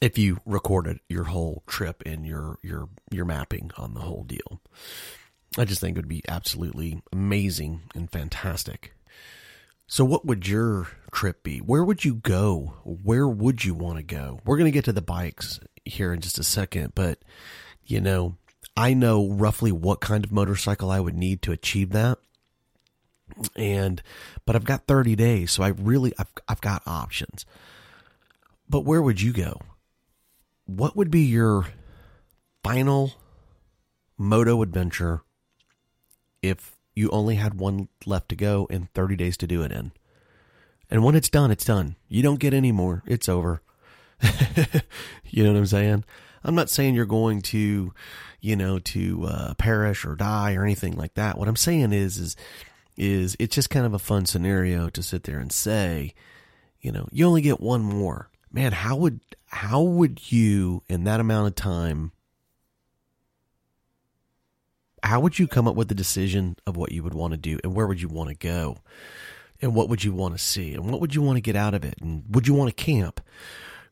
if 0.02 0.18
you 0.18 0.40
recorded 0.46 1.00
your 1.08 1.26
whole 1.26 1.64
trip 1.66 2.04
and 2.06 2.26
your 2.26 2.60
your 2.62 2.90
your 3.12 3.26
mapping 3.26 3.72
on 3.78 3.94
the 3.94 4.02
whole 4.02 4.24
deal. 4.24 4.60
I 5.58 5.66
just 5.66 5.80
think 5.80 5.96
it 5.96 6.00
would 6.02 6.10
be 6.10 6.24
absolutely 6.28 7.02
amazing 7.14 7.84
and 7.96 8.12
fantastic. 8.12 8.94
So 9.88 10.04
what 10.04 10.26
would 10.26 10.48
your 10.48 10.88
trip 11.12 11.44
be? 11.44 11.60
Where 11.60 11.84
would 11.84 12.04
you 12.04 12.16
go? 12.16 12.74
Where 12.84 13.28
would 13.28 13.64
you 13.64 13.74
want 13.74 13.98
to 13.98 14.04
go? 14.04 14.40
We're 14.46 14.58
going 14.58 14.66
to 14.66 14.72
get 14.72 14.86
to 14.86 14.94
the 14.94 15.02
bikes 15.02 15.60
here 15.86 16.14
in 16.14 16.20
just 16.20 16.40
a 16.40 16.44
second, 16.44 16.94
but 16.94 17.20
you 17.86 18.02
know, 18.02 18.36
I 18.76 18.94
know 18.94 19.30
roughly 19.30 19.72
what 19.72 20.02
kind 20.02 20.26
of 20.26 20.32
motorcycle 20.32 20.92
I 20.92 21.00
would 21.00 21.16
need 21.16 21.42
to 21.44 21.52
achieve 21.52 21.92
that. 21.92 22.18
And 23.56 24.02
but 24.46 24.56
I've 24.56 24.66
got 24.66 24.88
30 24.88 25.16
days, 25.16 25.52
so 25.52 25.64
I 25.64 25.70
really 25.70 26.14
I've 26.18 26.32
I've 26.48 26.62
got 26.62 26.82
options. 26.86 27.46
But 28.70 28.82
where 28.82 29.02
would 29.02 29.22
you 29.22 29.32
go? 29.32 29.62
what 30.68 30.96
would 30.96 31.10
be 31.10 31.22
your 31.22 31.66
final 32.64 33.14
moto 34.18 34.62
adventure 34.62 35.22
if 36.42 36.77
you 36.98 37.10
only 37.12 37.36
had 37.36 37.56
one 37.56 37.88
left 38.06 38.30
to 38.30 38.36
go 38.36 38.68
and 38.70 38.92
30 38.94 39.16
days 39.16 39.38
to 39.38 39.48
do 39.48 39.62
it 39.64 39.72
in? 39.72 39.92
And 40.90 41.04
when 41.04 41.16
it's 41.16 41.30
done, 41.30 41.52
it's 41.52 41.66
done. 41.66 41.96
You 42.08 42.24
don't 42.24 42.40
get 42.40 42.54
any 42.54 42.72
more. 42.72 43.04
It's 43.06 43.28
over. 43.28 43.62
you 45.26 45.44
know 45.44 45.52
what 45.52 45.60
I'm 45.60 45.66
saying? 45.66 46.04
I'm 46.44 46.56
not 46.56 46.70
saying 46.70 46.96
you're 46.96 47.06
going 47.06 47.42
to, 47.44 47.94
you 48.40 48.56
know, 48.56 48.80
to 48.80 49.26
uh, 49.26 49.54
perish 49.56 50.06
or 50.06 50.16
die 50.16 50.56
or 50.56 50.64
anything 50.64 50.96
like 50.96 51.16
that. 51.16 51.38
What 51.38 51.48
I'm 51.48 51.56
saying 51.56 51.92
is, 51.92 52.18
is, 52.18 52.36
is 52.96 53.36
it's 53.40 53.56
just 53.56 53.70
kind 53.70 53.86
of 53.86 53.94
a 53.94 54.00
fun 54.00 54.26
scenario 54.26 54.90
to 54.90 55.04
sit 55.04 55.24
there 55.24 55.40
and 55.40 55.52
say, 55.52 56.14
you 56.80 56.92
know, 56.92 57.08
you 57.12 57.28
only 57.28 57.42
get 57.42 57.60
one 57.60 57.82
more 57.82 58.30
man, 58.52 58.72
how 58.72 58.96
would 58.96 59.20
how 59.48 59.82
would 59.82 60.32
you 60.32 60.84
in 60.90 61.04
that 61.06 61.20
amount 61.20 61.48
of 61.48 61.56
time 61.56 62.12
how 65.04 65.20
would 65.20 65.38
you 65.40 65.48
come 65.48 65.68
up 65.68 65.76
with 65.76 65.88
the 65.88 65.96
decision 65.96 66.58
of 66.66 66.76
what 66.76 66.92
you 66.92 67.04
would 67.04 67.14
want 67.14 67.32
to 67.32 67.38
do 67.38 67.60
and 67.64 67.74
where 67.74 67.88
would 67.88 68.02
you 68.02 68.08
want 68.08 68.30
to 68.30 68.36
go? 68.36 68.78
And 69.62 69.74
what 69.74 69.90
would 69.90 70.04
you 70.04 70.14
want 70.14 70.38
to 70.38 70.44
see? 70.44 70.74
And 70.76 70.92
what 70.92 71.02
would 71.02 71.16
you 71.16 71.22
want 71.22 71.38
to 71.38 71.42
get 71.42 71.56
out 71.56 71.74
of 71.74 71.84
it? 71.84 71.96
And 72.00 72.24
would 72.30 72.48
you 72.48 72.54
want 72.54 72.70
to 72.70 72.84
camp? 72.84 73.22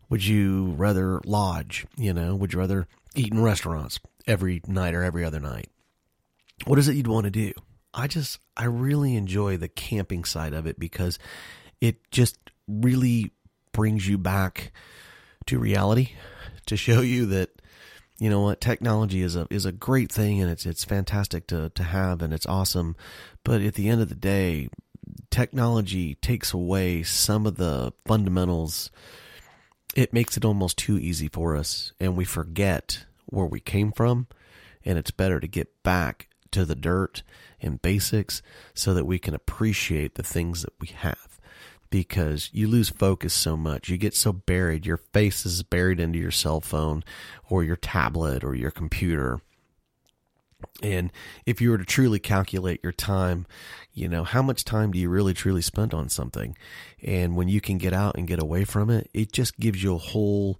Would 0.09 0.25
you 0.25 0.75
rather 0.77 1.21
lodge? 1.25 1.87
You 1.97 2.13
know, 2.13 2.35
would 2.35 2.53
you 2.53 2.59
rather 2.59 2.87
eat 3.15 3.33
in 3.33 3.41
restaurants 3.41 3.99
every 4.27 4.61
night 4.67 4.93
or 4.93 5.03
every 5.03 5.25
other 5.25 5.39
night? 5.39 5.69
What 6.65 6.77
is 6.77 6.87
it 6.87 6.95
you'd 6.95 7.07
want 7.07 7.25
to 7.25 7.31
do? 7.31 7.51
I 7.93 8.07
just, 8.07 8.39
I 8.55 8.65
really 8.65 9.15
enjoy 9.15 9.57
the 9.57 9.67
camping 9.67 10.23
side 10.25 10.53
of 10.53 10.67
it 10.67 10.79
because 10.79 11.17
it 11.81 12.11
just 12.11 12.37
really 12.67 13.31
brings 13.71 14.07
you 14.07 14.17
back 14.17 14.71
to 15.47 15.59
reality 15.59 16.11
to 16.67 16.77
show 16.77 17.01
you 17.01 17.25
that 17.27 17.54
you 18.17 18.29
know 18.29 18.41
what 18.41 18.61
technology 18.61 19.21
is 19.21 19.35
a 19.35 19.47
is 19.49 19.65
a 19.65 19.71
great 19.71 20.11
thing 20.11 20.41
and 20.41 20.49
it's 20.49 20.65
it's 20.65 20.85
fantastic 20.85 21.47
to 21.47 21.69
to 21.71 21.83
have 21.83 22.21
and 22.21 22.33
it's 22.33 22.45
awesome. 22.45 22.95
But 23.43 23.61
at 23.61 23.75
the 23.75 23.89
end 23.89 24.01
of 24.01 24.09
the 24.09 24.15
day 24.15 24.69
technology 25.29 26.15
takes 26.15 26.53
away 26.53 27.03
some 27.03 27.45
of 27.45 27.57
the 27.57 27.93
fundamentals. 28.05 28.89
It 29.95 30.13
makes 30.13 30.35
it 30.37 30.45
almost 30.45 30.77
too 30.77 30.97
easy 30.97 31.27
for 31.27 31.55
us 31.55 31.93
and 31.99 32.15
we 32.15 32.25
forget 32.25 33.05
where 33.25 33.45
we 33.45 33.59
came 33.59 33.91
from 33.91 34.27
and 34.83 34.97
it's 34.97 35.11
better 35.11 35.39
to 35.39 35.47
get 35.47 35.83
back 35.83 36.29
to 36.51 36.65
the 36.65 36.75
dirt 36.75 37.23
and 37.61 37.81
basics 37.81 38.41
so 38.73 38.93
that 38.93 39.05
we 39.05 39.19
can 39.19 39.33
appreciate 39.33 40.15
the 40.15 40.23
things 40.23 40.61
that 40.61 40.73
we 40.79 40.87
have 40.87 41.24
because 41.95 42.49
you 42.51 42.67
lose 42.67 42.89
focus 42.89 43.33
so 43.33 43.55
much. 43.55 43.87
You 43.87 43.95
get 43.95 44.13
so 44.13 44.33
buried. 44.33 44.85
Your 44.85 44.97
face 44.97 45.45
is 45.45 45.63
buried 45.63 45.97
into 45.97 46.19
your 46.19 46.29
cell 46.29 46.59
phone 46.59 47.05
or 47.49 47.63
your 47.63 47.77
tablet 47.77 48.43
or 48.43 48.53
your 48.53 48.69
computer. 48.69 49.39
And 50.83 51.09
if 51.45 51.61
you 51.61 51.71
were 51.71 51.77
to 51.77 51.85
truly 51.85 52.19
calculate 52.19 52.81
your 52.83 52.91
time, 52.91 53.45
you 53.93 54.09
know, 54.09 54.25
how 54.25 54.41
much 54.41 54.65
time 54.65 54.91
do 54.91 54.99
you 54.99 55.07
really 55.07 55.33
truly 55.33 55.61
spend 55.61 55.93
on 55.93 56.09
something? 56.09 56.57
And 57.01 57.37
when 57.37 57.47
you 57.47 57.61
can 57.61 57.77
get 57.77 57.93
out 57.93 58.17
and 58.17 58.27
get 58.27 58.41
away 58.41 58.65
from 58.65 58.89
it, 58.89 59.09
it 59.13 59.31
just 59.31 59.57
gives 59.57 59.81
you 59.81 59.95
a 59.95 59.97
whole 59.97 60.59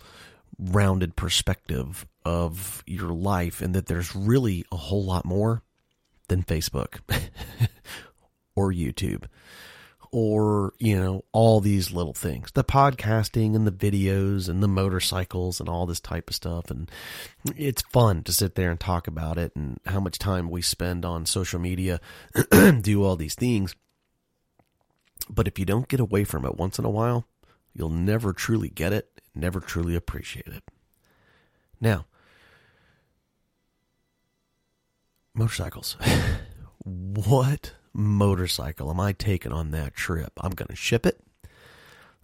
rounded 0.58 1.18
perspective 1.18 2.06
of 2.24 2.82
your 2.88 3.10
life 3.10 3.62
and 3.62 3.76
that 3.76 3.88
there's 3.88 4.16
really 4.16 4.64
a 4.72 4.78
whole 4.78 5.04
lot 5.04 5.26
more 5.26 5.64
than 6.30 6.44
Facebook 6.44 7.00
or 8.56 8.72
YouTube 8.72 9.26
or, 10.18 10.72
you 10.80 10.98
know, 10.98 11.26
all 11.34 11.60
these 11.60 11.92
little 11.92 12.14
things. 12.14 12.50
The 12.54 12.64
podcasting 12.64 13.54
and 13.54 13.68
the 13.68 13.72
videos 13.72 14.48
and 14.48 14.64
the 14.64 14.68
motorcycles 14.70 15.60
and 15.60 15.68
all 15.68 15.86
this 15.86 16.00
type 16.00 16.30
of 16.30 16.36
stuff. 16.38 16.72
And 16.72 16.90
it's 17.54 17.82
fun 17.82 18.24
to 18.24 18.32
sit 18.32 18.56
there 18.56 18.72
and 18.72 18.80
talk 18.80 19.10
about 19.10 19.38
it 19.38 19.52
and 19.58 19.78
how 19.86 20.00
much 20.00 20.18
time 20.18 20.50
we 20.50 20.62
spend 20.62 21.04
on 21.04 21.26
social 21.26 21.60
media, 21.60 22.00
do 22.82 23.04
all 23.04 23.18
these 23.18 23.36
things. 23.36 23.76
But 25.30 25.50
if 25.50 25.60
you 25.60 25.66
don't 25.66 25.90
get 25.90 26.00
away 26.00 26.24
from 26.24 26.46
it 26.46 26.56
once 26.56 26.80
in 26.80 26.86
a 26.86 26.90
while, 26.90 27.28
you'll 27.74 27.90
never 27.90 28.32
truly 28.32 28.70
get 28.70 28.94
it, 28.94 29.20
never 29.36 29.60
truly 29.60 29.96
appreciate 29.96 30.48
it. 30.48 30.64
Now, 31.82 32.06
motorcycles. 35.34 35.98
what 36.86 37.74
motorcycle 37.94 38.90
am 38.90 39.00
I 39.00 39.12
taking 39.12 39.52
on 39.52 39.72
that 39.72 39.96
trip? 39.96 40.32
I'm 40.40 40.52
going 40.52 40.68
to 40.68 40.76
ship 40.76 41.06
it. 41.06 41.20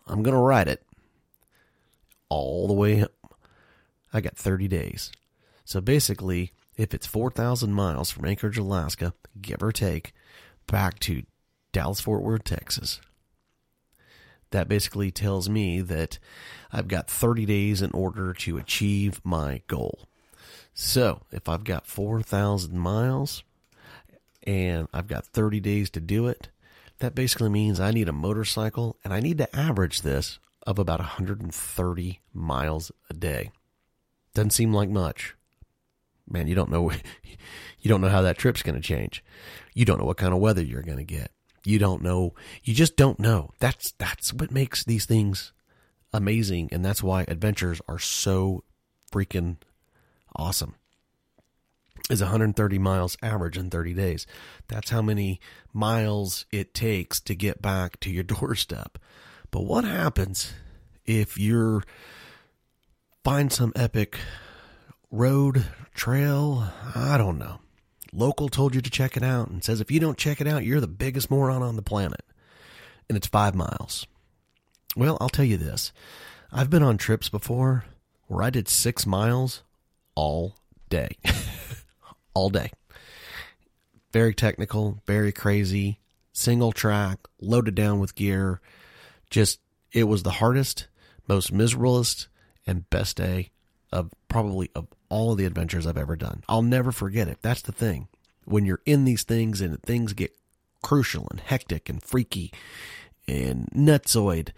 I'm 0.07 0.23
going 0.23 0.35
to 0.35 0.41
ride 0.41 0.67
it 0.67 0.83
all 2.29 2.67
the 2.67 2.73
way 2.73 2.99
home. 2.99 3.09
I 4.13 4.21
got 4.21 4.37
30 4.37 4.67
days. 4.67 5.11
So 5.65 5.81
basically, 5.81 6.51
if 6.77 6.93
it's 6.93 7.07
4,000 7.07 7.73
miles 7.73 8.11
from 8.11 8.25
Anchorage, 8.25 8.57
Alaska, 8.57 9.13
give 9.41 9.63
or 9.63 9.71
take, 9.71 10.13
back 10.67 10.99
to 10.99 11.23
Dallas 11.71 12.01
Fort 12.01 12.21
Worth, 12.21 12.43
Texas, 12.43 12.99
That 14.51 14.67
basically 14.67 15.11
tells 15.11 15.49
me 15.49 15.81
that 15.81 16.19
I've 16.71 16.89
got 16.89 17.09
30 17.09 17.45
days 17.45 17.81
in 17.81 17.91
order 17.91 18.33
to 18.33 18.57
achieve 18.57 19.21
my 19.23 19.61
goal. 19.67 20.07
So 20.73 21.21
if 21.31 21.49
I've 21.49 21.63
got 21.63 21.87
4,000 21.87 22.77
miles 22.77 23.43
and 24.43 24.87
I've 24.93 25.07
got 25.07 25.25
30 25.25 25.59
days 25.59 25.89
to 25.91 25.99
do 25.99 26.27
it, 26.27 26.49
that 26.99 27.15
basically 27.15 27.49
means 27.49 27.79
I 27.79 27.91
need 27.91 28.09
a 28.09 28.13
motorcycle 28.13 28.97
and 29.03 29.13
I 29.13 29.19
need 29.19 29.37
to 29.39 29.55
average 29.55 30.01
this 30.01 30.39
of 30.65 30.79
about 30.79 30.99
130 30.99 32.19
miles 32.33 32.91
a 33.09 33.13
day. 33.13 33.51
Doesn't 34.33 34.51
seem 34.51 34.73
like 34.73 34.89
much. 34.89 35.35
Man, 36.29 36.47
you 36.47 36.55
don't 36.55 36.71
know 36.71 36.91
you 37.79 37.89
don't 37.89 38.01
know 38.01 38.09
how 38.09 38.21
that 38.21 38.37
trip's 38.37 38.63
going 38.63 38.75
to 38.75 38.81
change. 38.81 39.23
You 39.73 39.85
don't 39.85 39.99
know 39.99 40.05
what 40.05 40.17
kind 40.17 40.33
of 40.33 40.39
weather 40.39 40.63
you're 40.63 40.83
going 40.83 40.97
to 40.97 41.03
get. 41.03 41.31
You 41.65 41.79
don't 41.79 42.01
know. 42.01 42.33
You 42.63 42.73
just 42.73 42.95
don't 42.95 43.19
know. 43.19 43.51
That's 43.59 43.91
that's 43.97 44.33
what 44.33 44.51
makes 44.51 44.83
these 44.83 45.05
things 45.05 45.53
amazing 46.13 46.69
and 46.71 46.83
that's 46.83 47.01
why 47.01 47.23
adventures 47.27 47.81
are 47.87 47.99
so 47.99 48.63
freaking 49.11 49.57
awesome. 50.35 50.75
Is 52.09 52.21
130 52.21 52.79
miles 52.79 53.15
average 53.21 53.57
in 53.57 53.69
30 53.69 53.93
days. 53.93 54.27
That's 54.67 54.89
how 54.89 55.01
many 55.01 55.39
miles 55.71 56.45
it 56.51 56.73
takes 56.73 57.21
to 57.21 57.35
get 57.35 57.61
back 57.61 57.99
to 58.01 58.09
your 58.09 58.23
doorstep. 58.25 58.97
But 59.49 59.63
what 59.63 59.83
happens 59.83 60.53
if 61.05 61.37
you're 61.37 61.83
find 63.23 63.51
some 63.51 63.71
epic 63.75 64.17
road, 65.11 65.65
trail, 65.93 66.71
I 66.95 67.17
don't 67.17 67.37
know. 67.37 67.59
Local 68.13 68.49
told 68.49 68.75
you 68.75 68.81
to 68.81 68.89
check 68.89 69.15
it 69.15 69.23
out 69.23 69.49
and 69.49 69.63
says 69.63 69.79
if 69.79 69.91
you 69.91 69.99
don't 69.99 70.17
check 70.17 70.41
it 70.41 70.47
out, 70.47 70.65
you're 70.65 70.81
the 70.81 70.87
biggest 70.87 71.29
moron 71.29 71.61
on 71.61 71.75
the 71.75 71.81
planet. 71.81 72.23
And 73.07 73.17
it's 73.17 73.27
five 73.27 73.55
miles. 73.55 74.05
Well, 74.95 75.17
I'll 75.21 75.29
tell 75.29 75.45
you 75.45 75.57
this. 75.57 75.93
I've 76.51 76.69
been 76.69 76.83
on 76.83 76.97
trips 76.97 77.29
before 77.29 77.85
where 78.27 78.43
I 78.43 78.49
did 78.49 78.67
six 78.67 79.05
miles 79.05 79.63
all 80.15 80.55
day. 80.89 81.17
all 82.33 82.49
day. 82.49 82.71
Very 84.11 84.33
technical, 84.33 85.01
very 85.05 85.31
crazy, 85.31 85.99
single 86.33 86.71
track, 86.71 87.19
loaded 87.39 87.75
down 87.75 87.99
with 87.99 88.15
gear. 88.15 88.61
Just, 89.29 89.59
it 89.91 90.03
was 90.03 90.23
the 90.23 90.31
hardest, 90.31 90.87
most 91.27 91.53
miserablest, 91.53 92.27
and 92.67 92.89
best 92.89 93.17
day 93.17 93.51
of 93.91 94.11
probably 94.27 94.69
of 94.75 94.87
all 95.09 95.31
of 95.31 95.37
the 95.37 95.45
adventures 95.45 95.85
I've 95.85 95.97
ever 95.97 96.15
done. 96.15 96.43
I'll 96.47 96.61
never 96.61 96.91
forget 96.91 97.27
it. 97.27 97.39
That's 97.41 97.61
the 97.61 97.71
thing. 97.71 98.07
When 98.45 98.65
you're 98.65 98.81
in 98.85 99.05
these 99.05 99.23
things 99.23 99.61
and 99.61 99.81
things 99.83 100.13
get 100.13 100.35
crucial 100.81 101.27
and 101.29 101.39
hectic 101.39 101.89
and 101.89 102.01
freaky 102.03 102.51
and 103.27 103.67
nutsoid, 103.75 104.49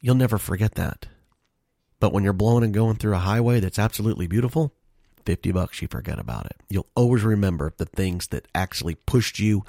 you'll 0.00 0.14
never 0.14 0.38
forget 0.38 0.74
that. 0.74 1.06
But 1.98 2.12
when 2.12 2.24
you're 2.24 2.32
blowing 2.32 2.64
and 2.64 2.72
going 2.72 2.96
through 2.96 3.14
a 3.14 3.18
highway 3.18 3.60
that's 3.60 3.78
absolutely 3.78 4.26
beautiful, 4.26 4.72
50 5.24 5.52
bucks, 5.52 5.82
you 5.82 5.88
forget 5.88 6.18
about 6.18 6.46
it. 6.46 6.56
You'll 6.68 6.88
always 6.94 7.22
remember 7.22 7.72
the 7.76 7.86
things 7.86 8.28
that 8.28 8.46
actually 8.54 8.94
pushed 8.94 9.38
you 9.38 9.64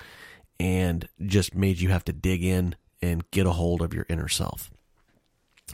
and 0.60 1.08
just 1.26 1.56
made 1.56 1.80
you 1.80 1.90
have 1.90 2.06
to 2.06 2.14
dig 2.14 2.44
in 2.44 2.76
and 3.02 3.30
get 3.32 3.46
a 3.46 3.52
hold 3.52 3.82
of 3.82 3.94
your 3.94 4.06
inner 4.10 4.28
self. 4.28 4.70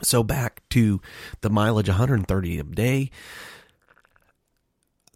So 0.01 0.24
back 0.24 0.62
to 0.69 1.01
the 1.41 1.50
mileage 1.50 1.89
130 1.89 2.60
a 2.60 2.63
day. 2.63 3.12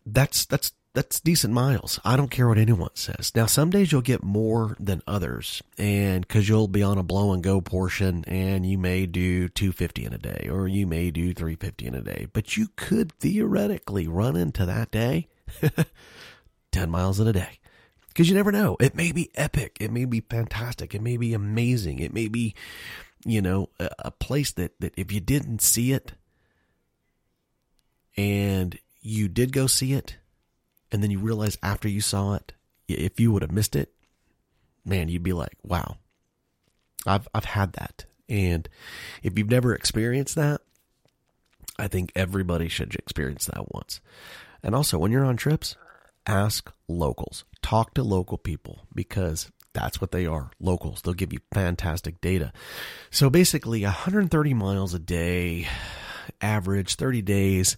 That's 0.05 0.45
that's 0.45 0.73
that's 0.93 1.19
decent 1.21 1.53
miles. 1.53 1.99
I 2.03 2.17
don't 2.17 2.31
care 2.31 2.47
what 2.47 2.57
anyone 2.57 2.95
says. 2.95 3.31
Now, 3.33 3.45
some 3.45 3.69
days 3.69 3.91
you'll 3.91 4.01
get 4.01 4.23
more 4.23 4.75
than 4.79 5.01
others, 5.07 5.61
and 5.77 6.27
because 6.27 6.49
you'll 6.49 6.67
be 6.67 6.83
on 6.83 6.97
a 6.97 7.03
blow 7.03 7.31
and 7.31 7.41
go 7.41 7.61
portion, 7.61 8.25
and 8.27 8.65
you 8.65 8.77
may 8.77 9.05
do 9.05 9.47
250 9.47 10.05
in 10.05 10.13
a 10.13 10.17
day, 10.17 10.49
or 10.51 10.67
you 10.67 10.85
may 10.85 11.09
do 11.11 11.33
350 11.33 11.87
in 11.87 11.95
a 11.95 12.01
day, 12.01 12.27
but 12.33 12.57
you 12.57 12.67
could 12.75 13.13
theoretically 13.13 14.07
run 14.07 14.35
into 14.35 14.65
that 14.65 14.91
day 14.91 15.29
10 16.71 16.89
miles 16.89 17.19
in 17.19 17.27
a 17.27 17.33
day. 17.33 17.59
Because 18.09 18.27
you 18.27 18.35
never 18.35 18.51
know. 18.51 18.75
It 18.81 18.93
may 18.93 19.13
be 19.13 19.31
epic. 19.35 19.77
It 19.79 19.89
may 19.89 20.03
be 20.03 20.19
fantastic. 20.19 20.93
It 20.93 21.01
may 21.01 21.15
be 21.15 21.33
amazing. 21.33 21.99
It 21.99 22.13
may 22.13 22.27
be, 22.27 22.53
you 23.23 23.41
know, 23.41 23.69
a, 23.79 23.89
a 23.99 24.11
place 24.11 24.51
that, 24.51 24.73
that 24.81 24.93
if 24.97 25.13
you 25.13 25.21
didn't 25.21 25.61
see 25.61 25.93
it 25.93 26.11
and 28.17 28.77
you 29.01 29.29
did 29.29 29.53
go 29.53 29.65
see 29.65 29.93
it, 29.93 30.17
and 30.91 31.01
then 31.01 31.11
you 31.11 31.19
realize 31.19 31.57
after 31.63 31.87
you 31.87 32.01
saw 32.01 32.33
it, 32.33 32.53
if 32.87 33.19
you 33.19 33.31
would 33.31 33.41
have 33.41 33.51
missed 33.51 33.75
it, 33.75 33.93
man, 34.85 35.07
you'd 35.07 35.23
be 35.23 35.33
like, 35.33 35.57
wow, 35.63 35.97
I've, 37.05 37.27
I've 37.33 37.45
had 37.45 37.73
that. 37.73 38.05
And 38.27 38.67
if 39.23 39.37
you've 39.37 39.49
never 39.49 39.73
experienced 39.73 40.35
that, 40.35 40.61
I 41.77 41.87
think 41.87 42.11
everybody 42.15 42.67
should 42.67 42.95
experience 42.95 43.45
that 43.45 43.73
once. 43.73 44.01
And 44.63 44.75
also, 44.75 44.97
when 44.97 45.11
you're 45.11 45.25
on 45.25 45.37
trips, 45.37 45.75
ask 46.27 46.71
locals, 46.87 47.43
talk 47.61 47.93
to 47.95 48.03
local 48.03 48.37
people 48.37 48.81
because 48.93 49.51
that's 49.73 49.99
what 49.99 50.11
they 50.11 50.25
are 50.25 50.51
locals. 50.59 51.01
They'll 51.01 51.13
give 51.13 51.33
you 51.33 51.39
fantastic 51.53 52.21
data. 52.21 52.51
So 53.09 53.29
basically, 53.29 53.83
130 53.83 54.53
miles 54.53 54.93
a 54.93 54.99
day, 54.99 55.67
average 56.41 56.95
30 56.95 57.21
days, 57.21 57.77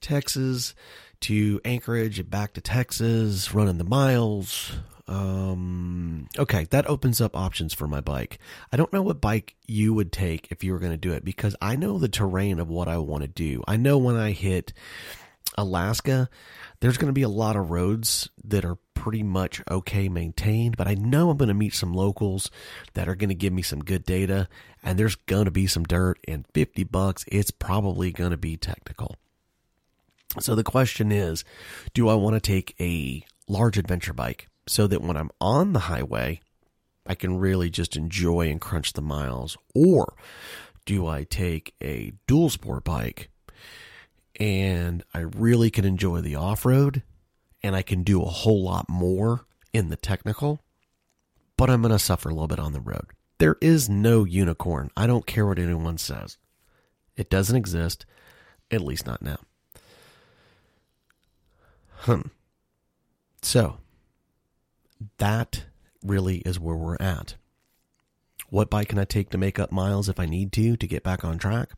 Texas 0.00 0.74
to 1.20 1.60
Anchorage 1.64 2.18
and 2.18 2.30
back 2.30 2.54
to 2.54 2.60
Texas, 2.60 3.54
running 3.54 3.78
the 3.78 3.84
miles. 3.84 4.72
Um, 5.06 6.28
okay, 6.38 6.64
that 6.70 6.88
opens 6.88 7.20
up 7.20 7.36
options 7.36 7.74
for 7.74 7.88
my 7.88 8.00
bike. 8.00 8.38
I 8.72 8.76
don't 8.76 8.92
know 8.92 9.02
what 9.02 9.20
bike 9.20 9.56
you 9.66 9.92
would 9.92 10.12
take 10.12 10.48
if 10.50 10.62
you 10.62 10.72
were 10.72 10.78
going 10.78 10.92
to 10.92 10.96
do 10.96 11.12
it 11.12 11.24
because 11.24 11.56
I 11.60 11.76
know 11.76 11.98
the 11.98 12.08
terrain 12.08 12.60
of 12.60 12.68
what 12.68 12.86
I 12.88 12.98
want 12.98 13.22
to 13.22 13.28
do. 13.28 13.62
I 13.66 13.76
know 13.76 13.98
when 13.98 14.16
I 14.16 14.30
hit 14.30 14.72
Alaska, 15.58 16.28
there's 16.80 16.96
going 16.96 17.08
to 17.08 17.12
be 17.12 17.22
a 17.22 17.28
lot 17.28 17.56
of 17.56 17.70
roads 17.70 18.28
that 18.44 18.64
are 18.64 18.78
pretty 18.94 19.22
much 19.22 19.62
okay 19.70 20.08
maintained, 20.08 20.76
but 20.76 20.86
I 20.86 20.94
know 20.94 21.30
I'm 21.30 21.36
going 21.36 21.48
to 21.48 21.54
meet 21.54 21.74
some 21.74 21.92
locals 21.92 22.50
that 22.94 23.08
are 23.08 23.16
going 23.16 23.30
to 23.30 23.34
give 23.34 23.52
me 23.52 23.62
some 23.62 23.80
good 23.80 24.04
data 24.04 24.48
and 24.82 24.98
there's 24.98 25.16
going 25.16 25.46
to 25.46 25.50
be 25.50 25.66
some 25.66 25.84
dirt 25.84 26.18
and 26.28 26.46
50 26.54 26.84
bucks, 26.84 27.24
it's 27.28 27.50
probably 27.50 28.12
going 28.12 28.30
to 28.30 28.36
be 28.36 28.56
technical. 28.56 29.16
So 30.38 30.54
the 30.54 30.62
question 30.62 31.10
is, 31.10 31.44
do 31.92 32.08
I 32.08 32.14
want 32.14 32.34
to 32.34 32.40
take 32.40 32.74
a 32.78 33.24
large 33.48 33.76
adventure 33.78 34.12
bike 34.12 34.46
so 34.66 34.86
that 34.86 35.02
when 35.02 35.16
I'm 35.16 35.30
on 35.40 35.72
the 35.72 35.80
highway, 35.80 36.40
I 37.06 37.14
can 37.14 37.38
really 37.38 37.70
just 37.70 37.96
enjoy 37.96 38.48
and 38.48 38.60
crunch 38.60 38.92
the 38.92 39.02
miles? 39.02 39.56
Or 39.74 40.14
do 40.86 41.06
I 41.06 41.24
take 41.24 41.74
a 41.82 42.12
dual 42.26 42.50
sport 42.50 42.84
bike 42.84 43.30
and 44.38 45.02
I 45.12 45.20
really 45.20 45.70
can 45.70 45.84
enjoy 45.84 46.20
the 46.20 46.36
off 46.36 46.64
road 46.64 47.02
and 47.62 47.74
I 47.74 47.82
can 47.82 48.04
do 48.04 48.22
a 48.22 48.26
whole 48.26 48.62
lot 48.62 48.88
more 48.88 49.46
in 49.72 49.88
the 49.88 49.96
technical, 49.96 50.60
but 51.56 51.68
I'm 51.68 51.82
going 51.82 51.92
to 51.92 51.98
suffer 51.98 52.28
a 52.28 52.32
little 52.32 52.48
bit 52.48 52.58
on 52.60 52.72
the 52.72 52.80
road? 52.80 53.06
There 53.38 53.56
is 53.60 53.88
no 53.88 54.24
unicorn. 54.24 54.90
I 54.96 55.06
don't 55.06 55.26
care 55.26 55.46
what 55.46 55.58
anyone 55.58 55.98
says. 55.98 56.38
It 57.16 57.30
doesn't 57.30 57.56
exist, 57.56 58.06
at 58.70 58.80
least 58.80 59.06
not 59.06 59.22
now. 59.22 59.38
Hmm. 62.00 62.22
So, 63.42 63.78
that 65.18 65.64
really 66.02 66.38
is 66.38 66.58
where 66.58 66.76
we're 66.76 66.96
at. 66.98 67.34
What 68.48 68.70
bike 68.70 68.88
can 68.88 68.98
I 68.98 69.04
take 69.04 69.30
to 69.30 69.38
make 69.38 69.58
up 69.58 69.70
miles 69.70 70.08
if 70.08 70.18
I 70.18 70.26
need 70.26 70.52
to 70.52 70.76
to 70.76 70.86
get 70.86 71.02
back 71.02 71.24
on 71.24 71.38
track? 71.38 71.70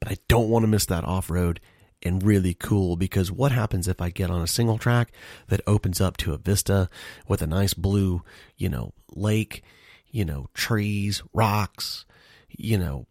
But 0.00 0.10
I 0.10 0.16
don't 0.26 0.48
want 0.48 0.62
to 0.62 0.68
miss 0.68 0.86
that 0.86 1.04
off 1.04 1.30
road 1.30 1.60
and 2.02 2.22
really 2.22 2.54
cool 2.54 2.96
because 2.96 3.30
what 3.30 3.52
happens 3.52 3.88
if 3.88 4.00
I 4.00 4.10
get 4.10 4.30
on 4.30 4.40
a 4.40 4.46
single 4.46 4.78
track 4.78 5.12
that 5.48 5.60
opens 5.66 6.00
up 6.00 6.16
to 6.18 6.32
a 6.32 6.38
vista 6.38 6.88
with 7.26 7.42
a 7.42 7.46
nice 7.46 7.74
blue, 7.74 8.22
you 8.56 8.68
know, 8.68 8.94
lake, 9.14 9.62
you 10.10 10.24
know, 10.24 10.48
trees, 10.54 11.22
rocks, 11.32 12.04
you 12.48 12.78
know, 12.78 13.06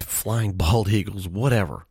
flying 0.00 0.52
bald 0.52 0.88
eagles, 0.92 1.28
whatever. 1.28 1.86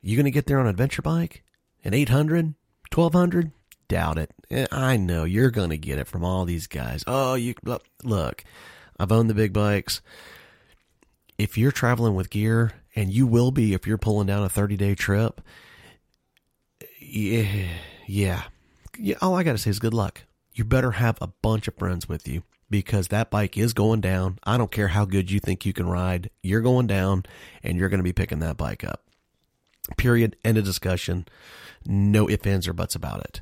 You 0.00 0.16
going 0.16 0.24
to 0.24 0.30
get 0.30 0.46
there 0.46 0.60
on 0.60 0.66
an 0.66 0.70
adventure 0.70 1.02
bike? 1.02 1.42
An 1.84 1.94
800? 1.94 2.54
1200 2.92 3.52
doubt 3.88 4.18
it. 4.18 4.32
Eh, 4.50 4.66
i 4.72 4.96
know. 4.96 5.24
You're 5.24 5.50
going 5.50 5.70
to 5.70 5.78
get 5.78 5.98
it 5.98 6.08
from 6.08 6.24
all 6.24 6.44
these 6.44 6.66
guys. 6.66 7.04
Oh 7.06 7.34
you 7.34 7.54
look 8.04 8.44
i've 8.98 9.12
owned 9.12 9.30
the 9.30 9.34
big 9.34 9.52
bikes. 9.52 10.00
If 11.38 11.58
you're 11.58 11.72
traveling 11.72 12.14
with 12.14 12.30
gear 12.30 12.72
and 12.94 13.12
you 13.12 13.26
will 13.26 13.50
be 13.50 13.74
if 13.74 13.86
you're 13.86 13.98
pulling 13.98 14.26
down 14.26 14.42
a 14.42 14.48
30 14.48 14.76
day 14.76 14.94
trip 14.94 15.40
yeah 17.00 17.68
yeah. 18.06 18.42
Yeah 18.98 19.16
all 19.20 19.34
i 19.34 19.42
got 19.42 19.52
to 19.52 19.58
say 19.58 19.70
is 19.70 19.78
good 19.78 19.94
luck. 19.94 20.22
You 20.54 20.64
better 20.64 20.92
have 20.92 21.18
a 21.20 21.28
bunch 21.42 21.68
of 21.68 21.76
friends 21.76 22.08
with 22.08 22.26
you 22.26 22.42
because 22.70 23.08
that 23.08 23.30
bike 23.30 23.58
is 23.58 23.74
going 23.74 24.00
down. 24.00 24.38
I 24.44 24.56
don't 24.56 24.70
care 24.72 24.88
how 24.88 25.04
good 25.04 25.30
you 25.30 25.38
think 25.38 25.66
you 25.66 25.72
can 25.72 25.86
ride 25.86 26.30
you're 26.42 26.62
going 26.62 26.86
down 26.86 27.24
and 27.62 27.76
you're 27.78 27.88
going 27.88 28.00
to 28.00 28.04
be 28.04 28.12
picking 28.12 28.40
that 28.40 28.56
bike 28.56 28.84
up 28.84 29.05
period 29.96 30.36
end 30.44 30.58
of 30.58 30.64
discussion 30.64 31.26
no 31.88 32.28
ifs, 32.28 32.46
ands, 32.46 32.68
or 32.68 32.72
buts 32.72 32.94
about 32.94 33.20
it. 33.20 33.40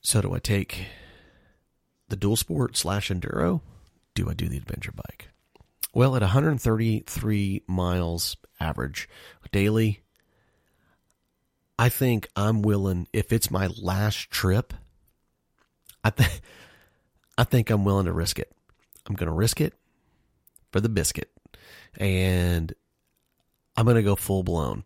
So, 0.00 0.20
do 0.20 0.34
I 0.34 0.38
take 0.38 0.86
the 2.08 2.16
dual 2.16 2.36
sport 2.36 2.76
slash 2.76 3.08
enduro? 3.10 3.60
Do 4.14 4.28
I 4.30 4.34
do 4.34 4.48
the 4.48 4.56
adventure 4.56 4.92
bike? 4.92 5.28
Well, 5.94 6.16
at 6.16 6.22
133 6.22 7.62
miles 7.66 8.36
average 8.60 9.08
daily, 9.50 10.00
I 11.78 11.88
think 11.88 12.28
I'm 12.36 12.62
willing 12.62 13.08
if 13.12 13.32
it's 13.32 13.50
my 13.50 13.68
last 13.80 14.30
trip, 14.30 14.74
I 16.04 16.10
think 16.10 16.40
I 17.36 17.44
think 17.44 17.70
I'm 17.70 17.84
willing 17.84 18.06
to 18.06 18.12
risk 18.12 18.38
it. 18.38 18.52
I'm 19.06 19.14
going 19.14 19.28
to 19.28 19.34
risk 19.34 19.60
it 19.60 19.74
for 20.72 20.80
the 20.80 20.88
biscuit. 20.88 21.30
And 21.96 22.74
I'm 23.78 23.84
going 23.84 23.96
to 23.96 24.02
go 24.02 24.16
full 24.16 24.42
blown. 24.42 24.82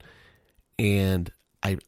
And 0.78 1.32
I 1.62 1.78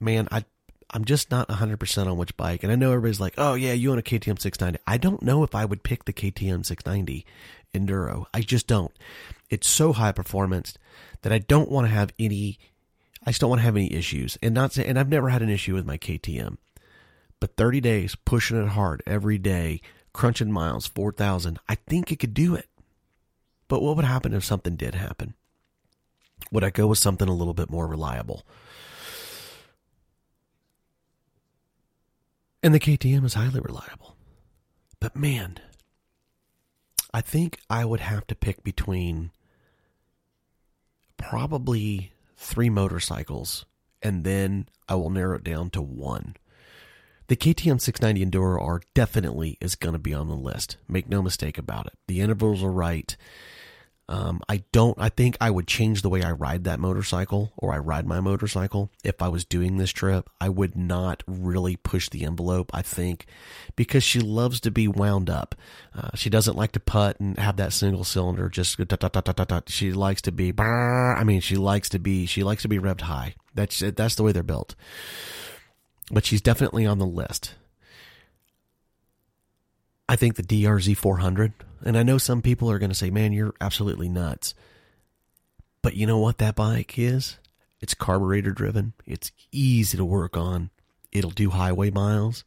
man, 0.00 0.26
I 0.32 0.44
I'm 0.90 1.04
just 1.04 1.30
not 1.30 1.48
100% 1.48 2.06
on 2.06 2.16
which 2.16 2.34
bike. 2.38 2.62
And 2.62 2.72
I 2.72 2.74
know 2.74 2.92
everybody's 2.92 3.20
like, 3.20 3.34
"Oh 3.36 3.52
yeah, 3.52 3.74
you 3.74 3.92
own 3.92 3.98
a 3.98 4.02
KTM 4.02 4.40
690." 4.40 4.82
I 4.86 4.96
don't 4.96 5.22
know 5.22 5.44
if 5.44 5.54
I 5.54 5.66
would 5.66 5.82
pick 5.82 6.06
the 6.06 6.14
KTM 6.14 6.64
690 6.64 7.26
Enduro. 7.74 8.24
I 8.32 8.40
just 8.40 8.66
don't. 8.66 8.92
It's 9.50 9.68
so 9.68 9.92
high 9.92 10.12
performance 10.12 10.78
that 11.20 11.32
I 11.32 11.38
don't 11.40 11.70
want 11.70 11.86
to 11.86 11.92
have 11.92 12.14
any 12.18 12.58
I 13.26 13.30
just 13.30 13.42
don't 13.42 13.50
want 13.50 13.60
to 13.60 13.66
have 13.66 13.76
any 13.76 13.92
issues. 13.92 14.38
And 14.42 14.54
not 14.54 14.72
say, 14.72 14.86
and 14.86 14.98
I've 14.98 15.10
never 15.10 15.28
had 15.28 15.42
an 15.42 15.50
issue 15.50 15.74
with 15.74 15.84
my 15.84 15.98
KTM. 15.98 16.56
But 17.38 17.56
30 17.56 17.82
days 17.82 18.14
pushing 18.14 18.56
it 18.56 18.68
hard 18.68 19.02
every 19.06 19.36
day, 19.36 19.82
crunching 20.14 20.50
miles, 20.50 20.86
4,000, 20.86 21.58
I 21.68 21.74
think 21.74 22.10
it 22.10 22.18
could 22.18 22.32
do 22.32 22.54
it. 22.54 22.70
But 23.68 23.82
what 23.82 23.96
would 23.96 24.06
happen 24.06 24.32
if 24.32 24.44
something 24.44 24.76
did 24.76 24.94
happen? 24.94 25.34
Would 26.50 26.64
I 26.64 26.70
go 26.70 26.86
with 26.86 26.98
something 26.98 27.28
a 27.28 27.34
little 27.34 27.54
bit 27.54 27.70
more 27.70 27.86
reliable? 27.86 28.44
And 32.62 32.74
the 32.74 32.80
KTM 32.80 33.24
is 33.24 33.34
highly 33.34 33.60
reliable. 33.60 34.16
But 35.00 35.14
man, 35.14 35.60
I 37.14 37.20
think 37.20 37.58
I 37.70 37.84
would 37.84 38.00
have 38.00 38.26
to 38.26 38.34
pick 38.34 38.64
between 38.64 39.30
probably 41.16 42.12
three 42.36 42.70
motorcycles 42.70 43.64
and 44.02 44.24
then 44.24 44.68
I 44.88 44.94
will 44.94 45.10
narrow 45.10 45.36
it 45.36 45.44
down 45.44 45.70
to 45.70 45.82
one. 45.82 46.36
The 47.28 47.36
KTM 47.36 47.80
690 47.80 48.24
Enduro 48.24 48.62
R 48.62 48.80
definitely 48.94 49.58
is 49.60 49.74
going 49.74 49.92
to 49.92 49.98
be 49.98 50.14
on 50.14 50.28
the 50.28 50.36
list. 50.36 50.78
Make 50.88 51.08
no 51.08 51.20
mistake 51.20 51.58
about 51.58 51.86
it. 51.86 51.92
The 52.06 52.20
intervals 52.20 52.62
are 52.62 52.72
right. 52.72 53.16
Um, 54.10 54.40
I 54.48 54.62
don't. 54.72 54.98
I 54.98 55.10
think 55.10 55.36
I 55.38 55.50
would 55.50 55.66
change 55.66 56.00
the 56.00 56.08
way 56.08 56.22
I 56.22 56.32
ride 56.32 56.64
that 56.64 56.80
motorcycle, 56.80 57.52
or 57.58 57.74
I 57.74 57.78
ride 57.78 58.06
my 58.06 58.20
motorcycle 58.20 58.90
if 59.04 59.20
I 59.20 59.28
was 59.28 59.44
doing 59.44 59.76
this 59.76 59.90
trip. 59.90 60.30
I 60.40 60.48
would 60.48 60.74
not 60.76 61.22
really 61.26 61.76
push 61.76 62.08
the 62.08 62.24
envelope. 62.24 62.70
I 62.72 62.80
think 62.80 63.26
because 63.76 64.02
she 64.02 64.20
loves 64.20 64.60
to 64.60 64.70
be 64.70 64.88
wound 64.88 65.28
up. 65.28 65.54
Uh, 65.94 66.10
she 66.14 66.30
doesn't 66.30 66.56
like 66.56 66.72
to 66.72 66.80
putt 66.80 67.20
and 67.20 67.38
have 67.38 67.56
that 67.56 67.74
single 67.74 68.04
cylinder. 68.04 68.48
Just 68.48 68.78
she 69.68 69.92
likes 69.92 70.22
to 70.22 70.32
be. 70.32 70.54
I 70.58 71.22
mean, 71.24 71.40
she 71.40 71.56
likes 71.56 71.90
to 71.90 71.98
be. 71.98 72.24
She 72.24 72.42
likes 72.42 72.62
to 72.62 72.68
be 72.68 72.78
revved 72.78 73.02
high. 73.02 73.34
That's 73.54 73.80
that's 73.80 74.14
the 74.14 74.22
way 74.22 74.32
they're 74.32 74.42
built. 74.42 74.74
But 76.10 76.24
she's 76.24 76.40
definitely 76.40 76.86
on 76.86 76.98
the 76.98 77.06
list. 77.06 77.54
I 80.08 80.16
think 80.16 80.36
the 80.36 80.42
DRZ 80.42 80.96
400 80.96 81.52
and 81.84 81.96
I 81.96 82.02
know 82.02 82.18
some 82.18 82.42
people 82.42 82.70
are 82.70 82.78
going 82.78 82.90
to 82.90 82.94
say, 82.94 83.10
man, 83.10 83.32
you're 83.32 83.54
absolutely 83.60 84.08
nuts. 84.08 84.54
But 85.82 85.94
you 85.94 86.06
know 86.06 86.18
what 86.18 86.38
that 86.38 86.56
bike 86.56 86.98
is? 86.98 87.38
It's 87.80 87.94
carburetor 87.94 88.50
driven. 88.50 88.94
It's 89.06 89.30
easy 89.52 89.96
to 89.96 90.04
work 90.04 90.36
on. 90.36 90.70
It'll 91.12 91.30
do 91.30 91.50
highway 91.50 91.90
miles. 91.90 92.44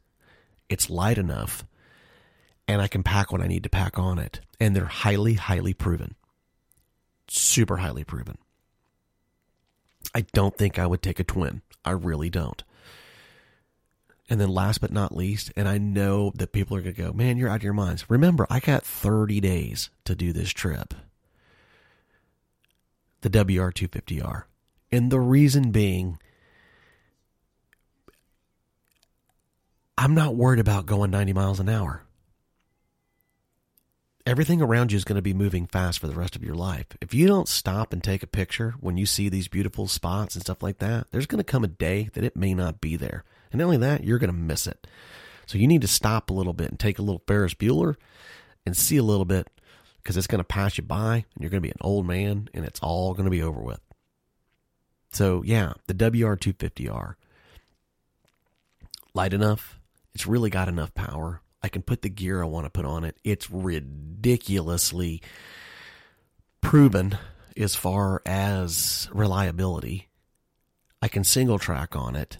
It's 0.68 0.90
light 0.90 1.18
enough. 1.18 1.64
And 2.68 2.80
I 2.80 2.88
can 2.88 3.02
pack 3.02 3.32
what 3.32 3.40
I 3.40 3.46
need 3.46 3.62
to 3.64 3.68
pack 3.70 3.98
on 3.98 4.18
it. 4.18 4.40
And 4.60 4.76
they're 4.76 4.84
highly, 4.84 5.34
highly 5.34 5.74
proven. 5.74 6.14
Super 7.28 7.78
highly 7.78 8.04
proven. 8.04 8.38
I 10.14 10.22
don't 10.32 10.56
think 10.56 10.78
I 10.78 10.86
would 10.86 11.02
take 11.02 11.18
a 11.18 11.24
twin. 11.24 11.62
I 11.84 11.92
really 11.92 12.30
don't. 12.30 12.62
And 14.32 14.40
then 14.40 14.48
last 14.48 14.80
but 14.80 14.90
not 14.90 15.14
least, 15.14 15.52
and 15.56 15.68
I 15.68 15.76
know 15.76 16.32
that 16.36 16.52
people 16.52 16.74
are 16.74 16.80
going 16.80 16.94
to 16.94 17.02
go, 17.02 17.12
man, 17.12 17.36
you're 17.36 17.50
out 17.50 17.56
of 17.56 17.62
your 17.62 17.74
minds. 17.74 18.08
Remember, 18.08 18.46
I 18.48 18.60
got 18.60 18.82
30 18.82 19.42
days 19.42 19.90
to 20.06 20.14
do 20.14 20.32
this 20.32 20.48
trip. 20.48 20.94
The 23.20 23.28
WR250R. 23.28 24.44
And 24.90 25.10
the 25.10 25.20
reason 25.20 25.70
being, 25.70 26.18
I'm 29.98 30.14
not 30.14 30.34
worried 30.34 30.60
about 30.60 30.86
going 30.86 31.10
90 31.10 31.34
miles 31.34 31.60
an 31.60 31.68
hour. 31.68 32.02
Everything 34.24 34.62
around 34.62 34.92
you 34.92 34.96
is 34.96 35.04
going 35.04 35.16
to 35.16 35.20
be 35.20 35.34
moving 35.34 35.66
fast 35.66 35.98
for 35.98 36.06
the 36.06 36.14
rest 36.14 36.36
of 36.36 36.42
your 36.42 36.54
life. 36.54 36.86
If 37.02 37.12
you 37.12 37.26
don't 37.26 37.48
stop 37.48 37.92
and 37.92 38.02
take 38.02 38.22
a 38.22 38.26
picture 38.26 38.76
when 38.80 38.96
you 38.96 39.04
see 39.04 39.28
these 39.28 39.48
beautiful 39.48 39.88
spots 39.88 40.34
and 40.34 40.42
stuff 40.42 40.62
like 40.62 40.78
that, 40.78 41.08
there's 41.10 41.26
going 41.26 41.36
to 41.36 41.44
come 41.44 41.64
a 41.64 41.68
day 41.68 42.08
that 42.14 42.24
it 42.24 42.34
may 42.34 42.54
not 42.54 42.80
be 42.80 42.96
there. 42.96 43.24
And 43.52 43.58
not 43.58 43.66
only 43.66 43.76
that, 43.78 44.02
you're 44.02 44.18
going 44.18 44.32
to 44.32 44.36
miss 44.36 44.66
it. 44.66 44.86
So 45.46 45.58
you 45.58 45.66
need 45.66 45.82
to 45.82 45.88
stop 45.88 46.30
a 46.30 46.34
little 46.34 46.54
bit 46.54 46.70
and 46.70 46.80
take 46.80 46.98
a 46.98 47.02
little 47.02 47.22
Ferris 47.26 47.54
Bueller 47.54 47.96
and 48.64 48.76
see 48.76 48.96
a 48.96 49.02
little 49.02 49.24
bit 49.24 49.48
because 50.02 50.16
it's 50.16 50.26
going 50.26 50.40
to 50.40 50.44
pass 50.44 50.78
you 50.78 50.84
by 50.84 51.14
and 51.34 51.42
you're 51.42 51.50
going 51.50 51.62
to 51.62 51.66
be 51.66 51.70
an 51.70 51.76
old 51.80 52.06
man 52.06 52.48
and 52.54 52.64
it's 52.64 52.80
all 52.80 53.12
going 53.12 53.26
to 53.26 53.30
be 53.30 53.42
over 53.42 53.60
with. 53.60 53.80
So, 55.12 55.42
yeah, 55.44 55.74
the 55.86 55.94
WR250R. 55.94 57.16
Light 59.14 59.34
enough. 59.34 59.78
It's 60.14 60.26
really 60.26 60.48
got 60.48 60.68
enough 60.68 60.94
power. 60.94 61.42
I 61.62 61.68
can 61.68 61.82
put 61.82 62.02
the 62.02 62.08
gear 62.08 62.42
I 62.42 62.46
want 62.46 62.64
to 62.66 62.70
put 62.70 62.86
on 62.86 63.04
it. 63.04 63.16
It's 63.22 63.50
ridiculously 63.50 65.22
proven 66.60 67.18
as 67.56 67.74
far 67.74 68.22
as 68.24 69.08
reliability. 69.12 70.08
I 71.02 71.08
can 71.08 71.24
single 71.24 71.58
track 71.58 71.94
on 71.94 72.16
it 72.16 72.38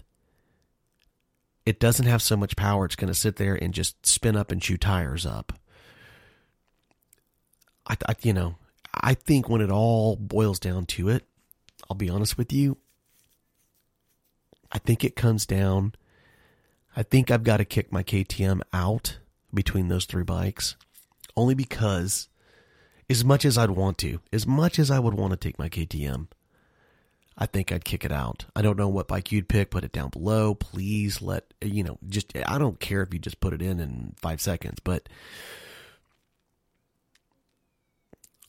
it 1.65 1.79
doesn't 1.79 2.05
have 2.05 2.21
so 2.21 2.35
much 2.35 2.55
power. 2.55 2.85
It's 2.85 2.95
going 2.95 3.11
to 3.11 3.19
sit 3.19 3.37
there 3.37 3.55
and 3.55 3.73
just 3.73 4.05
spin 4.05 4.35
up 4.35 4.51
and 4.51 4.61
chew 4.61 4.77
tires 4.77 5.25
up. 5.25 5.53
I, 7.87 7.97
I, 8.07 8.15
you 8.21 8.33
know, 8.33 8.55
I 8.93 9.13
think 9.13 9.49
when 9.49 9.61
it 9.61 9.71
all 9.71 10.15
boils 10.15 10.59
down 10.59 10.85
to 10.87 11.09
it, 11.09 11.25
I'll 11.89 11.95
be 11.95 12.09
honest 12.09 12.37
with 12.37 12.51
you. 12.51 12.77
I 14.71 14.79
think 14.79 15.03
it 15.03 15.15
comes 15.15 15.45
down. 15.45 15.93
I 16.95 17.03
think 17.03 17.29
I've 17.31 17.43
got 17.43 17.57
to 17.57 17.65
kick 17.65 17.91
my 17.91 18.03
KTM 18.03 18.61
out 18.71 19.19
between 19.53 19.87
those 19.87 20.05
three 20.05 20.23
bikes, 20.23 20.75
only 21.35 21.53
because, 21.53 22.27
as 23.09 23.23
much 23.23 23.45
as 23.45 23.57
I'd 23.57 23.71
want 23.71 23.97
to, 23.99 24.19
as 24.31 24.47
much 24.47 24.79
as 24.79 24.89
I 24.89 24.99
would 24.99 25.13
want 25.13 25.31
to 25.31 25.37
take 25.37 25.59
my 25.59 25.69
KTM, 25.69 26.27
I 27.37 27.45
think 27.45 27.71
I'd 27.71 27.85
kick 27.85 28.05
it 28.05 28.11
out. 28.11 28.45
I 28.55 28.61
don't 28.61 28.77
know 28.77 28.87
what 28.87 29.07
bike 29.07 29.31
you'd 29.31 29.49
pick. 29.49 29.71
Put 29.71 29.83
it 29.83 29.91
down 29.91 30.09
below. 30.09 30.53
Please 30.53 31.21
let, 31.21 31.53
you 31.61 31.83
know, 31.83 31.97
just, 32.07 32.33
I 32.45 32.57
don't 32.57 32.79
care 32.79 33.01
if 33.01 33.13
you 33.13 33.19
just 33.19 33.39
put 33.39 33.53
it 33.53 33.61
in 33.61 33.79
in 33.79 34.13
five 34.21 34.39
seconds, 34.39 34.79
but 34.83 35.09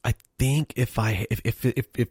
I 0.04 0.14
think 0.38 0.74
if 0.76 0.98
I, 0.98 1.26
if, 1.30 1.40
if, 1.44 1.64
if, 1.64 1.86
if 1.96 2.08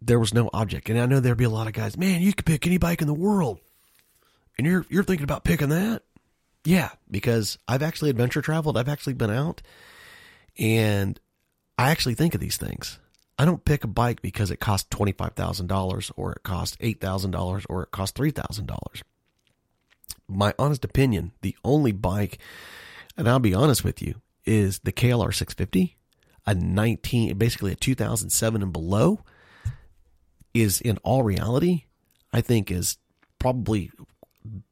there 0.00 0.20
was 0.20 0.32
no 0.32 0.48
object, 0.52 0.88
and 0.88 0.98
I 0.98 1.06
know 1.06 1.18
there'd 1.18 1.36
be 1.36 1.44
a 1.44 1.50
lot 1.50 1.66
of 1.66 1.72
guys, 1.72 1.96
man, 1.96 2.22
you 2.22 2.32
could 2.32 2.46
pick 2.46 2.66
any 2.66 2.78
bike 2.78 3.00
in 3.00 3.08
the 3.08 3.14
world. 3.14 3.58
And 4.56 4.66
you're, 4.66 4.86
you're 4.88 5.04
thinking 5.04 5.24
about 5.24 5.44
picking 5.44 5.70
that? 5.70 6.02
Yeah, 6.64 6.90
because 7.10 7.58
I've 7.68 7.82
actually 7.82 8.10
adventure 8.10 8.42
traveled. 8.42 8.76
I've 8.76 8.88
actually 8.88 9.14
been 9.14 9.30
out 9.30 9.62
and 10.58 11.18
I 11.78 11.90
actually 11.90 12.14
think 12.14 12.34
of 12.34 12.40
these 12.40 12.56
things. 12.56 12.98
I 13.38 13.44
don't 13.44 13.64
pick 13.64 13.84
a 13.84 13.88
bike 13.88 14.22
because 14.22 14.50
it 14.50 14.60
costs 14.60 14.88
$25,000 14.96 16.12
or 16.16 16.32
it 16.32 16.42
costs 16.42 16.76
$8,000 16.78 17.66
or 17.68 17.82
it 17.82 17.90
costs 17.90 18.18
$3,000. 18.18 19.02
My 20.28 20.54
honest 20.58 20.84
opinion, 20.84 21.32
the 21.42 21.56
only 21.64 21.92
bike, 21.92 22.38
and 23.16 23.28
I'll 23.28 23.38
be 23.38 23.54
honest 23.54 23.84
with 23.84 24.00
you, 24.00 24.16
is 24.44 24.78
the 24.80 24.92
KLR 24.92 25.34
650, 25.34 25.96
a 26.46 26.54
19, 26.54 27.36
basically 27.36 27.72
a 27.72 27.76
2007 27.76 28.62
and 28.62 28.72
below, 28.72 29.20
is 30.54 30.80
in 30.80 30.96
all 30.98 31.22
reality, 31.22 31.84
I 32.32 32.40
think 32.40 32.70
is 32.70 32.96
probably 33.38 33.90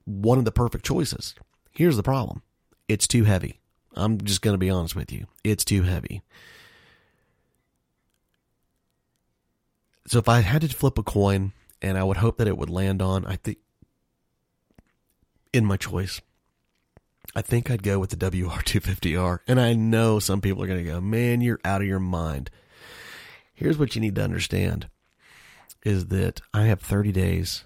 one 0.05 0.39
of 0.39 0.45
the 0.45 0.53
perfect 0.53 0.85
choices. 0.85 1.35
Here's 1.73 1.97
the 1.97 2.03
problem 2.03 2.43
it's 2.89 3.07
too 3.07 3.25
heavy. 3.25 3.61
I'm 3.95 4.21
just 4.21 4.43
going 4.43 4.55
to 4.55 4.59
be 4.59 4.71
honest 4.71 4.97
with 4.97 5.13
you. 5.13 5.27
It's 5.45 5.65
too 5.65 5.83
heavy. 5.83 6.23
So 10.07 10.19
if 10.19 10.29
I 10.29 10.41
had 10.41 10.63
to 10.63 10.69
flip 10.69 10.99
a 10.99 11.03
coin 11.03 11.53
and 11.81 11.97
I 11.97 12.05
would 12.05 12.19
hope 12.19 12.39
that 12.39 12.49
it 12.49 12.59
would 12.59 12.71
land 12.71 13.01
on, 13.01 13.25
I 13.25 13.37
think, 13.37 13.59
in 15.53 15.65
my 15.65 15.77
choice, 15.77 16.21
I 17.35 17.43
think 17.43 17.71
I'd 17.71 17.83
go 17.83 17.99
with 17.99 18.11
the 18.11 18.17
WR250R. 18.17 19.41
And 19.49 19.61
I 19.61 19.73
know 19.75 20.19
some 20.19 20.41
people 20.41 20.63
are 20.63 20.67
going 20.67 20.85
to 20.85 20.91
go, 20.91 21.01
man, 21.01 21.41
you're 21.41 21.61
out 21.65 21.81
of 21.81 21.87
your 21.87 22.01
mind. 22.01 22.51
Here's 23.55 23.79
what 23.79 23.95
you 23.95 24.01
need 24.01 24.17
to 24.17 24.23
understand 24.23 24.89
is 25.85 26.07
that 26.07 26.41
I 26.53 26.65
have 26.65 26.81
30 26.81 27.13
days. 27.13 27.65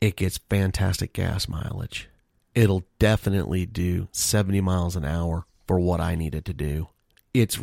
It 0.00 0.16
gets 0.16 0.38
fantastic 0.38 1.12
gas 1.12 1.48
mileage. 1.48 2.08
It'll 2.54 2.84
definitely 2.98 3.66
do 3.66 4.08
70 4.12 4.60
miles 4.60 4.96
an 4.96 5.04
hour 5.04 5.46
for 5.66 5.78
what 5.78 6.00
I 6.00 6.14
need 6.14 6.34
it 6.34 6.44
to 6.46 6.52
do. 6.52 6.88
It's 7.32 7.58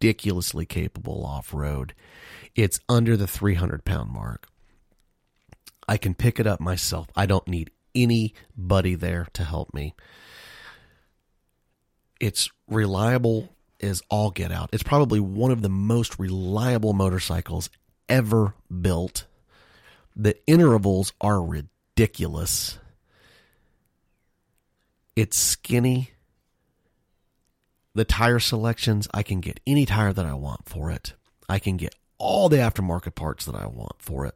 ridiculously 0.00 0.66
capable 0.66 1.24
off 1.24 1.52
road. 1.52 1.94
It's 2.54 2.80
under 2.88 3.16
the 3.16 3.26
300 3.26 3.84
pound 3.84 4.10
mark. 4.10 4.48
I 5.88 5.96
can 5.96 6.14
pick 6.14 6.38
it 6.38 6.46
up 6.46 6.60
myself. 6.60 7.08
I 7.16 7.26
don't 7.26 7.48
need 7.48 7.70
anybody 7.94 8.94
there 8.94 9.26
to 9.34 9.44
help 9.44 9.72
me. 9.72 9.94
It's 12.20 12.50
reliable 12.68 13.48
as 13.80 14.02
all 14.10 14.30
get 14.30 14.52
out. 14.52 14.70
It's 14.72 14.82
probably 14.82 15.20
one 15.20 15.50
of 15.50 15.62
the 15.62 15.68
most 15.68 16.18
reliable 16.18 16.92
motorcycles 16.92 17.70
ever 18.08 18.54
built. 18.80 19.26
The 20.16 20.36
intervals 20.46 21.12
are 21.20 21.42
ridiculous. 21.42 22.78
It's 25.16 25.36
skinny. 25.36 26.10
The 27.94 28.04
tire 28.04 28.38
selections, 28.38 29.08
I 29.12 29.22
can 29.22 29.40
get 29.40 29.60
any 29.66 29.86
tire 29.86 30.12
that 30.12 30.26
I 30.26 30.34
want 30.34 30.68
for 30.68 30.90
it. 30.90 31.14
I 31.48 31.58
can 31.58 31.76
get 31.76 31.94
all 32.18 32.48
the 32.48 32.58
aftermarket 32.58 33.14
parts 33.14 33.44
that 33.46 33.54
I 33.54 33.66
want 33.66 33.96
for 33.98 34.26
it. 34.26 34.34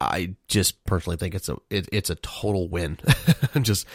I 0.00 0.34
just 0.48 0.84
personally 0.84 1.16
think 1.16 1.34
it's 1.34 1.48
a 1.48 1.56
it, 1.70 1.88
it's 1.92 2.10
a 2.10 2.16
total 2.16 2.68
win. 2.68 2.98
just 3.62 3.86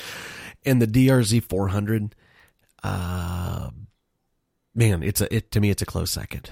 and 0.66 0.82
the 0.82 0.88
DRZ 0.88 1.44
400 1.44 2.16
uh 2.84 3.70
man, 4.74 5.04
it's 5.04 5.22
a 5.22 5.34
it 5.34 5.52
to 5.52 5.60
me 5.60 5.70
it's 5.70 5.82
a 5.82 5.86
close 5.86 6.12
second. 6.12 6.52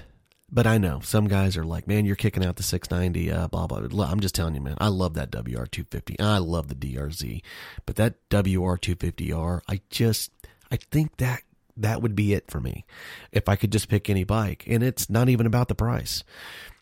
But 0.50 0.66
I 0.66 0.78
know 0.78 1.00
some 1.00 1.28
guys 1.28 1.58
are 1.58 1.64
like, 1.64 1.86
man, 1.86 2.06
you're 2.06 2.16
kicking 2.16 2.42
out 2.42 2.56
the 2.56 2.62
690, 2.62 3.30
uh, 3.30 3.48
blah, 3.48 3.66
blah, 3.66 3.80
blah. 3.80 4.10
I'm 4.10 4.20
just 4.20 4.34
telling 4.34 4.54
you, 4.54 4.62
man, 4.62 4.78
I 4.80 4.88
love 4.88 5.12
that 5.14 5.30
WR250. 5.30 6.18
I 6.20 6.38
love 6.38 6.68
the 6.68 6.74
DRZ. 6.74 7.42
But 7.84 7.96
that 7.96 8.26
WR250R, 8.30 9.60
I 9.68 9.82
just, 9.90 10.32
I 10.70 10.76
think 10.76 11.16
that 11.18 11.42
that 11.76 12.02
would 12.02 12.16
be 12.16 12.34
it 12.34 12.50
for 12.50 12.60
me 12.60 12.84
if 13.32 13.48
I 13.48 13.56
could 13.56 13.72
just 13.72 13.88
pick 13.88 14.10
any 14.10 14.24
bike. 14.24 14.64
And 14.66 14.82
it's 14.82 15.08
not 15.08 15.28
even 15.28 15.46
about 15.46 15.68
the 15.68 15.74
price. 15.74 16.24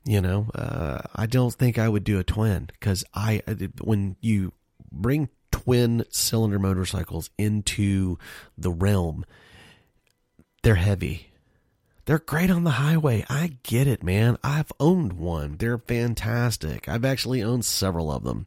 You 0.05 0.21
know, 0.21 0.49
uh, 0.55 1.03
I 1.15 1.27
don't 1.27 1.53
think 1.53 1.79
I 1.79 1.89
would 1.89 2.05
do 2.05 2.19
a 2.19 2.25
twin 2.25 2.71
because 2.73 3.05
I, 3.13 3.43
when 3.81 4.17
you 4.21 4.53
bring 4.93 5.29
twin 5.51 6.05
cylinder 6.11 6.59
motorcycles 6.59 7.31
into 7.37 8.19
the 8.57 8.71
realm, 8.71 9.25
they're 10.63 10.77
heavy 10.77 11.33
they're 12.07 12.21
great 12.21 12.51
on 12.51 12.63
the 12.63 12.71
highway. 12.71 13.25
I 13.29 13.59
get 13.65 13.89
it, 13.89 14.05
man. 14.05 14.39
I've 14.43 14.73
owned 14.79 15.15
one. 15.15 15.57
They're 15.57 15.79
fantastic. 15.79 16.89
I've 16.89 17.05
actually 17.05 17.43
owned 17.43 17.65
several 17.65 18.13
of 18.13 18.23
them. 18.23 18.47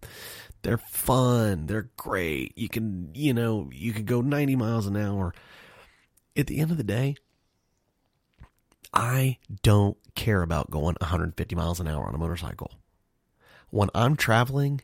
They're 0.61 0.77
fun. 0.77 1.67
They're 1.67 1.89
great. 1.97 2.57
You 2.57 2.69
can, 2.69 3.11
you 3.13 3.33
know, 3.33 3.69
you 3.73 3.93
can 3.93 4.05
go 4.05 4.21
90 4.21 4.55
miles 4.55 4.87
an 4.87 4.97
hour. 4.97 5.33
At 6.35 6.47
the 6.47 6.59
end 6.59 6.71
of 6.71 6.77
the 6.77 6.83
day, 6.83 7.15
I 8.93 9.37
don't 9.63 9.97
care 10.15 10.41
about 10.41 10.71
going 10.71 10.95
150 10.99 11.55
miles 11.55 11.79
an 11.79 11.87
hour 11.87 12.05
on 12.05 12.15
a 12.15 12.17
motorcycle. 12.17 12.71
When 13.69 13.89
I'm 13.93 14.15
traveling, 14.15 14.81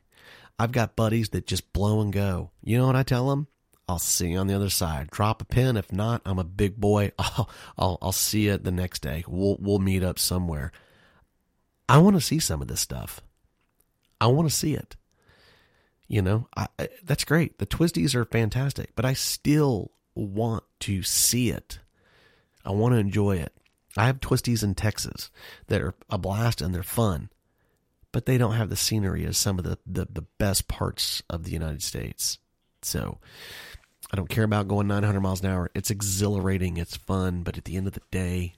I've 0.59 0.71
got 0.71 0.95
buddies 0.95 1.29
that 1.29 1.47
just 1.47 1.73
blow 1.73 2.01
and 2.01 2.13
go. 2.13 2.51
You 2.63 2.77
know 2.77 2.87
what 2.87 2.95
I 2.95 3.03
tell 3.03 3.29
them? 3.29 3.47
I'll 3.87 3.99
see 3.99 4.29
you 4.29 4.37
on 4.37 4.47
the 4.47 4.55
other 4.55 4.69
side. 4.69 5.11
Drop 5.11 5.41
a 5.41 5.45
pin. 5.45 5.77
If 5.77 5.91
not, 5.91 6.21
I'm 6.25 6.39
a 6.39 6.43
big 6.43 6.77
boy. 6.77 7.11
I'll, 7.19 7.49
I'll, 7.77 7.97
I'll 8.01 8.11
see 8.11 8.45
you 8.45 8.57
the 8.57 8.71
next 8.71 9.01
day. 9.01 9.23
We'll, 9.27 9.57
we'll 9.59 9.79
meet 9.79 10.03
up 10.03 10.17
somewhere. 10.17 10.71
I 11.87 11.99
want 11.99 12.15
to 12.15 12.21
see 12.21 12.39
some 12.39 12.61
of 12.61 12.67
this 12.67 12.81
stuff. 12.81 13.21
I 14.19 14.27
want 14.27 14.49
to 14.49 14.55
see 14.55 14.73
it. 14.73 14.95
You 16.07 16.21
know, 16.21 16.47
I, 16.55 16.67
that's 17.03 17.23
great. 17.23 17.57
The 17.57 17.65
twisties 17.65 18.13
are 18.13 18.25
fantastic, 18.25 18.91
but 18.95 19.05
I 19.05 19.13
still 19.13 19.91
want 20.13 20.63
to 20.81 21.01
see 21.03 21.49
it. 21.49 21.79
I 22.63 22.71
want 22.71 22.93
to 22.93 22.99
enjoy 22.99 23.37
it. 23.37 23.53
I 23.97 24.05
have 24.05 24.19
twisties 24.19 24.63
in 24.63 24.75
Texas 24.75 25.31
that 25.67 25.81
are 25.81 25.93
a 26.09 26.17
blast 26.17 26.61
and 26.61 26.75
they're 26.75 26.83
fun, 26.83 27.29
but 28.11 28.25
they 28.25 28.37
don't 28.37 28.55
have 28.55 28.69
the 28.69 28.75
scenery 28.75 29.25
as 29.25 29.37
some 29.37 29.57
of 29.57 29.65
the, 29.65 29.77
the, 29.85 30.07
the 30.11 30.25
best 30.37 30.67
parts 30.67 31.23
of 31.29 31.43
the 31.43 31.51
United 31.51 31.81
States. 31.81 32.39
So 32.81 33.19
I 34.11 34.15
don't 34.15 34.29
care 34.29 34.43
about 34.43 34.67
going 34.67 34.87
900 34.87 35.19
miles 35.21 35.41
an 35.41 35.49
hour. 35.49 35.71
It's 35.73 35.89
exhilarating, 35.89 36.77
it's 36.77 36.97
fun, 36.97 37.43
but 37.43 37.57
at 37.57 37.65
the 37.65 37.77
end 37.77 37.87
of 37.87 37.93
the 37.93 38.01
day, 38.11 38.53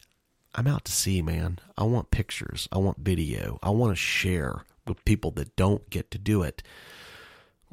I'm 0.55 0.67
out 0.67 0.85
to 0.85 0.91
see, 0.91 1.21
man. 1.21 1.59
I 1.77 1.83
want 1.83 2.11
pictures, 2.11 2.67
I 2.71 2.79
want 2.79 2.99
video, 2.99 3.59
I 3.61 3.69
want 3.69 3.91
to 3.91 3.95
share 3.95 4.63
with 4.87 5.05
people 5.05 5.31
that 5.31 5.55
don't 5.55 5.89
get 5.89 6.09
to 6.11 6.17
do 6.17 6.41
it. 6.41 6.63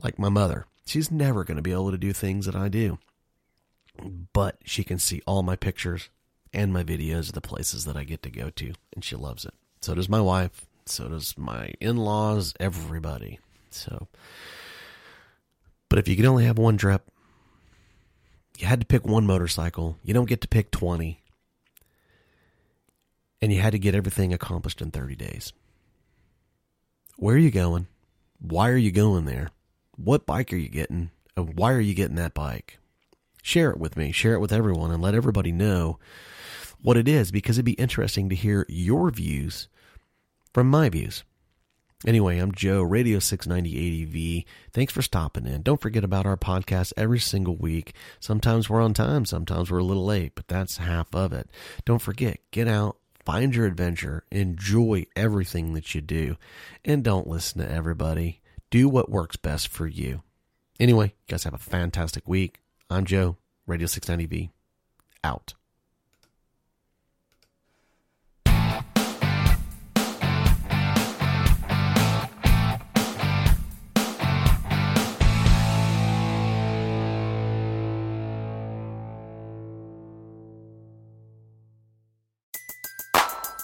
Like 0.02 0.18
my 0.18 0.28
mother. 0.28 0.66
She's 0.86 1.10
never 1.10 1.44
going 1.44 1.56
to 1.56 1.62
be 1.62 1.72
able 1.72 1.90
to 1.90 1.98
do 1.98 2.12
things 2.12 2.46
that 2.46 2.56
I 2.56 2.68
do. 2.68 2.98
But 4.32 4.58
she 4.64 4.84
can 4.84 4.98
see 4.98 5.22
all 5.26 5.42
my 5.42 5.56
pictures 5.56 6.10
and 6.52 6.72
my 6.72 6.84
videos 6.84 7.28
of 7.28 7.32
the 7.32 7.40
places 7.40 7.84
that 7.84 7.96
I 7.96 8.04
get 8.04 8.22
to 8.22 8.30
go 8.30 8.50
to, 8.50 8.72
and 8.94 9.04
she 9.04 9.16
loves 9.16 9.44
it. 9.44 9.54
So 9.80 9.94
does 9.94 10.08
my 10.08 10.20
wife, 10.20 10.66
so 10.86 11.08
does 11.08 11.36
my 11.36 11.72
in 11.80 11.96
laws, 11.96 12.54
everybody. 12.60 13.38
So, 13.70 14.08
but 15.88 15.98
if 15.98 16.08
you 16.08 16.16
could 16.16 16.24
only 16.24 16.44
have 16.44 16.58
one 16.58 16.76
trip, 16.76 17.10
you 18.58 18.66
had 18.66 18.80
to 18.80 18.86
pick 18.86 19.04
one 19.04 19.26
motorcycle. 19.26 19.98
You 20.04 20.14
don't 20.14 20.28
get 20.28 20.40
to 20.42 20.48
pick 20.48 20.70
20. 20.70 21.20
And 23.42 23.52
you 23.52 23.60
had 23.60 23.72
to 23.72 23.78
get 23.78 23.94
everything 23.94 24.32
accomplished 24.32 24.80
in 24.80 24.90
30 24.90 25.16
days. 25.16 25.52
Where 27.16 27.34
are 27.34 27.38
you 27.38 27.50
going? 27.50 27.88
Why 28.40 28.70
are 28.70 28.76
you 28.76 28.90
going 28.90 29.24
there? 29.24 29.50
What 29.96 30.26
bike 30.26 30.52
are 30.52 30.56
you 30.56 30.68
getting? 30.68 31.10
And 31.36 31.56
why 31.56 31.72
are 31.72 31.80
you 31.80 31.94
getting 31.94 32.16
that 32.16 32.34
bike? 32.34 32.78
Share 33.42 33.70
it 33.70 33.78
with 33.78 33.96
me. 33.96 34.12
Share 34.12 34.34
it 34.34 34.40
with 34.40 34.52
everyone 34.52 34.90
and 34.90 35.02
let 35.02 35.14
everybody 35.14 35.52
know 35.52 35.98
what 36.82 36.96
it 36.96 37.08
is 37.08 37.30
because 37.30 37.56
it'd 37.56 37.64
be 37.64 37.72
interesting 37.72 38.28
to 38.28 38.34
hear 38.34 38.66
your 38.68 39.10
views 39.10 39.68
from 40.52 40.68
my 40.68 40.88
views. 40.88 41.24
Anyway, 42.06 42.38
I'm 42.38 42.52
Joe, 42.52 42.82
Radio 42.82 43.18
690 43.18 44.04
ADV. 44.04 44.72
Thanks 44.72 44.92
for 44.92 45.00
stopping 45.00 45.46
in. 45.46 45.62
Don't 45.62 45.80
forget 45.80 46.04
about 46.04 46.26
our 46.26 46.36
podcast 46.36 46.92
every 46.98 47.18
single 47.18 47.56
week. 47.56 47.94
Sometimes 48.20 48.68
we're 48.68 48.82
on 48.82 48.92
time, 48.92 49.24
sometimes 49.24 49.70
we're 49.70 49.78
a 49.78 49.84
little 49.84 50.04
late, 50.04 50.32
but 50.34 50.46
that's 50.46 50.76
half 50.76 51.14
of 51.14 51.32
it. 51.32 51.48
Don't 51.86 52.02
forget, 52.02 52.40
get 52.50 52.68
out, 52.68 52.98
find 53.24 53.54
your 53.54 53.64
adventure, 53.64 54.24
enjoy 54.30 55.06
everything 55.16 55.72
that 55.72 55.94
you 55.94 56.02
do, 56.02 56.36
and 56.84 57.02
don't 57.02 57.26
listen 57.26 57.62
to 57.62 57.70
everybody. 57.70 58.42
Do 58.74 58.88
what 58.88 59.08
works 59.08 59.36
best 59.36 59.68
for 59.68 59.86
you. 59.86 60.24
Anyway, 60.80 61.06
you 61.06 61.30
guys 61.32 61.44
have 61.44 61.54
a 61.54 61.58
fantastic 61.58 62.26
week. 62.26 62.60
I'm 62.90 63.04
Joe, 63.04 63.36
Radio 63.68 63.86
690V, 63.86 64.50
out. 65.22 65.54